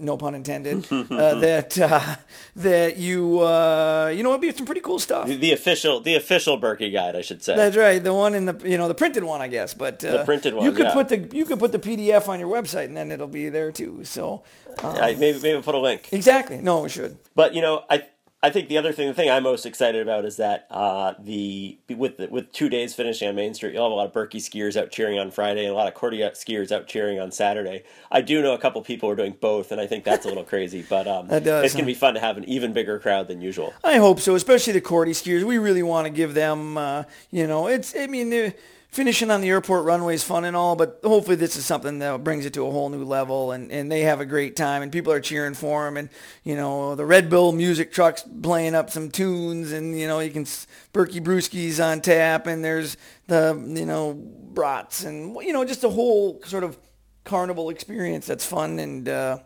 no 0.00 0.16
pun 0.18 0.34
intended, 0.34 0.86
uh, 0.90 1.34
that 1.36 1.78
uh, 1.78 2.16
that 2.56 2.96
you 2.98 3.40
uh, 3.40 4.12
you 4.14 4.22
know 4.22 4.30
it'd 4.30 4.40
be 4.40 4.52
some 4.52 4.66
pretty 4.66 4.80
cool 4.80 4.98
stuff. 4.98 5.26
The, 5.26 5.36
the, 5.36 5.52
official 5.52 6.00
the 6.00 6.16
official 6.16 6.58
Birkie 6.58 6.90
guide, 6.90 7.16
I 7.16 7.22
should 7.22 7.42
say. 7.42 7.56
That's 7.56 7.76
right, 7.76 8.02
the 8.02 8.12
one 8.12 8.34
in 8.34 8.44
the 8.44 8.68
you 8.68 8.76
know 8.76 8.88
the 8.88 8.94
printed 8.94 9.24
one, 9.24 9.40
I 9.40 9.48
guess. 9.48 9.72
But 9.74 10.00
the 10.00 10.20
uh, 10.20 10.24
printed 10.24 10.54
one. 10.54 10.66
You 10.66 10.72
could 10.72 10.86
yeah. 10.86 10.92
put 10.92 11.08
the 11.08 11.18
you 11.34 11.46
could 11.46 11.58
put 11.58 11.72
the 11.72 11.78
PDF 11.78 12.28
on 12.28 12.40
your 12.40 12.50
website, 12.50 12.86
and 12.86 12.96
then 12.96 13.10
it'll 13.10 13.26
be 13.26 13.48
there 13.48 13.72
too. 13.72 14.04
So 14.04 14.42
um, 14.82 14.96
yeah, 14.96 15.14
maybe 15.18 15.38
maybe 15.40 15.62
put 15.62 15.74
a 15.74 15.78
link. 15.78 16.08
Exactly. 16.12 16.58
No, 16.58 16.80
we 16.80 16.88
should. 16.88 17.16
But 17.34 17.54
you 17.54 17.62
know, 17.62 17.84
I 17.88 18.04
I 18.46 18.50
think 18.50 18.68
the 18.68 18.78
other 18.78 18.92
thing, 18.92 19.08
the 19.08 19.14
thing 19.14 19.28
I'm 19.28 19.42
most 19.42 19.66
excited 19.66 20.00
about 20.00 20.24
is 20.24 20.36
that 20.36 20.68
uh, 20.70 21.14
the 21.18 21.78
with 21.90 22.16
the, 22.18 22.28
with 22.28 22.52
two 22.52 22.68
days 22.68 22.94
finishing 22.94 23.26
on 23.28 23.34
Main 23.34 23.54
Street, 23.54 23.74
you'll 23.74 23.82
have 23.82 23.90
a 23.90 23.94
lot 23.96 24.06
of 24.06 24.12
Birkie 24.12 24.38
skiers 24.38 24.80
out 24.80 24.92
cheering 24.92 25.18
on 25.18 25.32
Friday 25.32 25.64
and 25.64 25.72
a 25.72 25.74
lot 25.74 25.88
of 25.88 25.94
Cordia 25.94 26.30
skiers 26.30 26.70
out 26.70 26.86
cheering 26.86 27.18
on 27.18 27.32
Saturday. 27.32 27.82
I 28.08 28.20
do 28.20 28.40
know 28.42 28.54
a 28.54 28.58
couple 28.58 28.80
people 28.82 29.10
are 29.10 29.16
doing 29.16 29.34
both, 29.40 29.72
and 29.72 29.80
I 29.80 29.88
think 29.88 30.04
that's 30.04 30.26
a 30.26 30.28
little 30.28 30.44
crazy, 30.44 30.86
but 30.88 31.08
um, 31.08 31.26
does, 31.42 31.42
it's 31.44 31.72
huh? 31.72 31.78
going 31.78 31.86
to 31.88 31.92
be 31.92 31.94
fun 31.94 32.14
to 32.14 32.20
have 32.20 32.36
an 32.36 32.44
even 32.44 32.72
bigger 32.72 33.00
crowd 33.00 33.26
than 33.26 33.40
usual. 33.40 33.74
I 33.82 33.96
hope 33.96 34.20
so, 34.20 34.36
especially 34.36 34.74
the 34.74 34.80
Korte 34.80 35.08
skiers. 35.08 35.42
We 35.42 35.58
really 35.58 35.82
want 35.82 36.06
to 36.06 36.10
give 36.10 36.34
them, 36.34 36.78
uh, 36.78 37.02
you 37.32 37.48
know, 37.48 37.66
it's. 37.66 37.96
I 37.96 38.06
mean, 38.06 38.30
they're 38.30 38.54
finishing 38.96 39.30
on 39.30 39.42
the 39.42 39.48
airport 39.50 39.84
runway 39.84 40.14
is 40.14 40.24
fun 40.24 40.46
and 40.46 40.56
all, 40.56 40.74
but 40.74 41.00
hopefully 41.04 41.36
this 41.36 41.54
is 41.54 41.66
something 41.66 41.98
that 41.98 42.24
brings 42.24 42.46
it 42.46 42.54
to 42.54 42.66
a 42.66 42.70
whole 42.70 42.88
new 42.88 43.04
level 43.04 43.52
and, 43.52 43.70
and 43.70 43.92
they 43.92 44.00
have 44.00 44.22
a 44.22 44.24
great 44.24 44.56
time 44.56 44.80
and 44.80 44.90
people 44.90 45.12
are 45.12 45.20
cheering 45.20 45.52
for 45.52 45.84
them 45.84 45.98
and, 45.98 46.08
you 46.44 46.56
know, 46.56 46.94
the 46.94 47.04
Red 47.04 47.28
Bull 47.28 47.52
music 47.52 47.92
trucks 47.92 48.24
playing 48.42 48.74
up 48.74 48.88
some 48.88 49.10
tunes 49.10 49.70
and, 49.72 50.00
you 50.00 50.06
know, 50.06 50.20
you 50.20 50.30
can, 50.30 50.46
Birkie 50.94 51.20
Brewskis 51.20 51.78
on 51.78 52.00
tap 52.00 52.46
and 52.46 52.64
there's 52.64 52.96
the, 53.26 53.62
you 53.68 53.84
know, 53.84 54.14
brats 54.14 55.04
and, 55.04 55.36
you 55.42 55.52
know, 55.52 55.66
just 55.66 55.84
a 55.84 55.90
whole 55.90 56.40
sort 56.46 56.64
of 56.64 56.78
carnival 57.24 57.68
experience 57.68 58.24
that's 58.24 58.46
fun 58.46 58.78
and, 58.78 59.10
uh, 59.10 59.38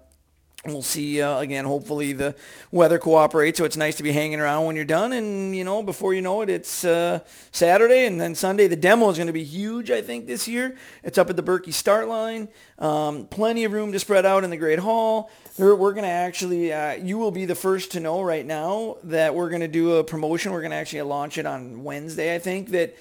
We'll 0.66 0.82
see 0.82 1.22
uh, 1.22 1.38
again. 1.38 1.64
Hopefully 1.64 2.12
the 2.12 2.34
weather 2.70 2.98
cooperates, 2.98 3.56
so 3.56 3.64
it's 3.64 3.78
nice 3.78 3.96
to 3.96 4.02
be 4.02 4.12
hanging 4.12 4.40
around 4.40 4.66
when 4.66 4.76
you're 4.76 4.84
done. 4.84 5.14
And 5.14 5.56
you 5.56 5.64
know, 5.64 5.82
before 5.82 6.12
you 6.12 6.20
know 6.20 6.42
it, 6.42 6.50
it's 6.50 6.84
uh, 6.84 7.20
Saturday 7.50 8.04
and 8.04 8.20
then 8.20 8.34
Sunday. 8.34 8.68
The 8.68 8.76
demo 8.76 9.08
is 9.08 9.16
going 9.16 9.28
to 9.28 9.32
be 9.32 9.42
huge, 9.42 9.90
I 9.90 10.02
think, 10.02 10.26
this 10.26 10.46
year. 10.46 10.76
It's 11.02 11.16
up 11.16 11.30
at 11.30 11.36
the 11.36 11.42
Birkie 11.42 11.72
start 11.72 12.08
line. 12.08 12.48
Um, 12.78 13.24
plenty 13.24 13.64
of 13.64 13.72
room 13.72 13.90
to 13.92 13.98
spread 13.98 14.26
out 14.26 14.44
in 14.44 14.50
the 14.50 14.58
Great 14.58 14.80
Hall. 14.80 15.30
We're, 15.56 15.76
going 15.76 16.04
to 16.04 16.10
actually, 16.10 16.74
uh, 16.74 16.92
you 16.92 17.16
will 17.16 17.30
be 17.30 17.46
the 17.46 17.54
first 17.54 17.92
to 17.92 18.00
know 18.00 18.20
right 18.20 18.44
now 18.44 18.98
that 19.04 19.34
we're 19.34 19.48
going 19.48 19.62
to 19.62 19.68
do 19.68 19.94
a 19.94 20.04
promotion. 20.04 20.52
We're 20.52 20.60
going 20.60 20.72
to 20.72 20.76
actually 20.76 21.02
launch 21.02 21.38
it 21.38 21.46
on 21.46 21.84
Wednesday, 21.84 22.34
I 22.34 22.38
think. 22.38 22.68
That 22.68 22.96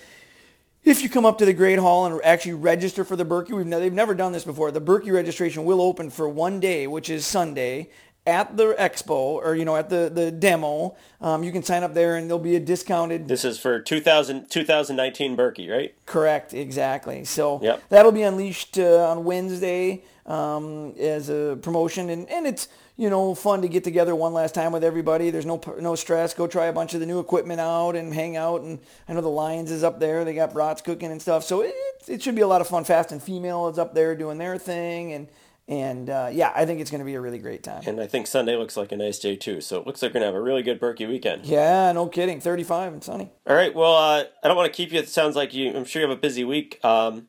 if 0.83 1.01
you 1.01 1.09
come 1.09 1.25
up 1.25 1.37
to 1.39 1.45
the 1.45 1.53
Great 1.53 1.79
Hall 1.79 2.05
and 2.05 2.19
actually 2.23 2.53
register 2.53 3.03
for 3.03 3.15
the 3.15 3.25
Birkie, 3.25 3.53
we've 3.53 3.65
ne- 3.65 3.79
they've 3.79 3.93
never 3.93 4.13
done 4.15 4.31
this 4.31 4.43
before. 4.45 4.71
The 4.71 4.79
Birkie 4.79 5.11
registration 5.11 5.65
will 5.65 5.81
open 5.81 6.09
for 6.09 6.27
one 6.27 6.59
day, 6.59 6.87
which 6.87 7.09
is 7.09 7.25
Sunday, 7.25 7.89
at 8.27 8.57
the 8.57 8.75
expo 8.77 9.09
or 9.09 9.55
you 9.55 9.65
know 9.65 9.75
at 9.75 9.89
the 9.89 10.11
the 10.13 10.31
demo. 10.31 10.95
Um, 11.21 11.43
you 11.43 11.51
can 11.51 11.63
sign 11.63 11.83
up 11.83 11.93
there, 11.93 12.15
and 12.15 12.29
there'll 12.29 12.43
be 12.43 12.55
a 12.55 12.59
discounted. 12.59 13.27
This 13.27 13.43
is 13.45 13.59
for 13.59 13.79
2000, 13.79 14.49
2019 14.49 15.35
Birkie, 15.35 15.69
right? 15.69 15.93
Correct, 16.05 16.53
exactly. 16.53 17.23
So 17.25 17.59
Yep. 17.61 17.83
that'll 17.89 18.11
be 18.11 18.21
unleashed 18.23 18.77
uh, 18.77 19.09
on 19.09 19.23
Wednesday 19.23 20.03
um, 20.25 20.93
as 20.99 21.29
a 21.29 21.57
promotion, 21.61 22.09
and, 22.09 22.29
and 22.29 22.45
it's 22.47 22.67
you 22.99 23.09
know 23.09 23.33
fun 23.33 23.61
to 23.61 23.69
get 23.69 23.85
together 23.85 24.13
one 24.13 24.33
last 24.33 24.53
time 24.53 24.73
with 24.73 24.83
everybody. 24.83 25.29
There's 25.29 25.45
no 25.45 25.61
no 25.79 25.95
stress. 25.95 26.33
Go 26.33 26.47
try 26.47 26.65
a 26.65 26.73
bunch 26.73 26.93
of 26.93 26.99
the 26.99 27.05
new 27.05 27.19
equipment 27.19 27.61
out 27.61 27.95
and 27.95 28.13
hang 28.13 28.35
out. 28.35 28.61
And 28.61 28.79
I 29.07 29.13
know 29.13 29.21
the 29.21 29.29
Lions 29.29 29.71
is 29.71 29.85
up 29.85 30.01
there. 30.01 30.25
They 30.25 30.33
got 30.35 30.51
brats 30.51 30.81
cooking 30.81 31.09
and 31.09 31.21
stuff. 31.21 31.45
So 31.45 31.61
it 31.61 31.73
it 32.09 32.21
should 32.21 32.35
be 32.35 32.41
a 32.41 32.47
lot 32.47 32.59
of 32.59 32.67
fun. 32.67 32.83
Fast 32.83 33.13
and 33.13 33.23
Female 33.23 33.69
is 33.69 33.79
up 33.79 33.93
there 33.93 34.15
doing 34.15 34.37
their 34.37 34.57
thing, 34.57 35.13
and 35.13 35.29
and 35.69 36.09
uh, 36.09 36.29
yeah, 36.29 36.51
I 36.53 36.65
think 36.65 36.81
it's 36.81 36.91
going 36.91 36.99
to 36.99 37.05
be 37.05 37.15
a 37.15 37.21
really 37.21 37.39
great 37.39 37.63
time. 37.63 37.83
And 37.85 38.01
I 38.01 38.07
think 38.07 38.27
Sunday 38.27 38.57
looks 38.57 38.75
like 38.75 38.91
a 38.91 38.97
nice 38.97 39.17
day 39.17 39.37
too. 39.37 39.61
So 39.61 39.79
it 39.79 39.87
looks 39.87 40.01
like 40.01 40.09
we're 40.09 40.15
gonna 40.15 40.25
have 40.25 40.35
a 40.35 40.41
really 40.41 40.61
good 40.61 40.81
Birkie 40.81 41.05
weekend. 41.05 41.45
Yeah, 41.45 41.93
no 41.93 42.07
kidding. 42.07 42.41
35 42.41 42.91
and 42.91 43.03
sunny. 43.03 43.31
All 43.47 43.55
right. 43.55 43.73
Well, 43.73 43.95
uh, 43.95 44.23
I 44.43 44.47
don't 44.49 44.57
want 44.57 44.71
to 44.71 44.75
keep 44.75 44.91
you. 44.91 44.99
It 44.99 45.07
sounds 45.07 45.37
like 45.37 45.53
you. 45.53 45.73
I'm 45.73 45.85
sure 45.85 46.01
you 46.01 46.07
have 46.09 46.17
a 46.17 46.19
busy 46.19 46.43
week. 46.43 46.83
Um, 46.83 47.27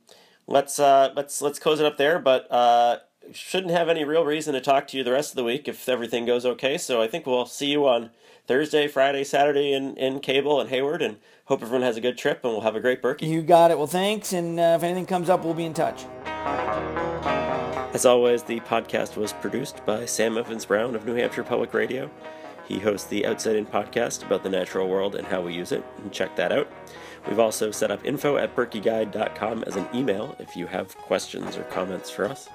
let's 0.48 0.80
uh, 0.80 1.12
let's 1.14 1.40
let's 1.40 1.60
close 1.60 1.78
it 1.78 1.86
up 1.86 1.96
there. 1.96 2.18
But 2.18 2.50
uh, 2.50 2.96
shouldn't 3.32 3.72
have 3.72 3.88
any 3.88 4.04
real 4.04 4.24
reason 4.24 4.54
to 4.54 4.60
talk 4.60 4.86
to 4.88 4.96
you 4.96 5.04
the 5.04 5.12
rest 5.12 5.32
of 5.32 5.36
the 5.36 5.44
week 5.44 5.68
if 5.68 5.88
everything 5.88 6.26
goes 6.26 6.44
okay. 6.46 6.78
So 6.78 7.02
I 7.02 7.08
think 7.08 7.26
we'll 7.26 7.46
see 7.46 7.66
you 7.66 7.86
on 7.86 8.10
Thursday, 8.46 8.88
Friday, 8.88 9.24
Saturday 9.24 9.72
in 9.72 9.96
in 9.96 10.20
Cable 10.20 10.60
and 10.60 10.70
Hayward, 10.70 11.02
and 11.02 11.18
hope 11.46 11.62
everyone 11.62 11.82
has 11.82 11.96
a 11.96 12.00
good 12.00 12.18
trip 12.18 12.44
and 12.44 12.52
we'll 12.52 12.62
have 12.62 12.76
a 12.76 12.80
great 12.80 13.02
Birkie. 13.02 13.26
You 13.26 13.42
got 13.42 13.70
it. 13.70 13.78
Well, 13.78 13.86
thanks. 13.86 14.32
And 14.32 14.58
uh, 14.58 14.74
if 14.76 14.82
anything 14.82 15.06
comes 15.06 15.30
up, 15.30 15.44
we'll 15.44 15.54
be 15.54 15.64
in 15.64 15.74
touch. 15.74 16.04
As 17.92 18.06
always, 18.06 18.44
the 18.44 18.60
podcast 18.60 19.16
was 19.16 19.32
produced 19.32 19.84
by 19.84 20.06
Sam 20.06 20.38
Evans 20.38 20.64
Brown 20.64 20.94
of 20.94 21.04
New 21.04 21.14
Hampshire 21.14 21.42
Public 21.42 21.74
Radio. 21.74 22.08
He 22.68 22.78
hosts 22.78 23.08
the 23.08 23.26
Outside 23.26 23.56
In 23.56 23.66
podcast 23.66 24.24
about 24.24 24.44
the 24.44 24.48
natural 24.48 24.88
world 24.88 25.16
and 25.16 25.26
how 25.26 25.40
we 25.40 25.52
use 25.52 25.72
it, 25.72 25.84
and 25.98 26.12
check 26.12 26.36
that 26.36 26.52
out. 26.52 26.70
We've 27.28 27.40
also 27.40 27.72
set 27.72 27.90
up 27.90 28.04
info 28.06 28.36
at 28.36 28.54
birkieguide.com 28.54 29.64
as 29.64 29.74
an 29.74 29.88
email 29.92 30.36
if 30.38 30.54
you 30.54 30.68
have 30.68 30.96
questions 30.98 31.56
or 31.56 31.64
comments 31.64 32.10
for 32.10 32.26
us. 32.26 32.48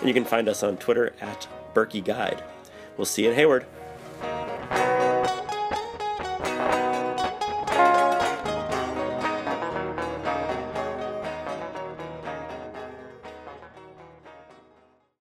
And 0.00 0.08
you 0.08 0.14
can 0.14 0.24
find 0.24 0.48
us 0.48 0.62
on 0.62 0.76
Twitter 0.78 1.12
at 1.20 1.46
birkieguide. 1.74 2.42
We'll 2.96 3.04
see 3.04 3.24
you 3.24 3.30
in 3.30 3.36
Hayward. 3.36 3.66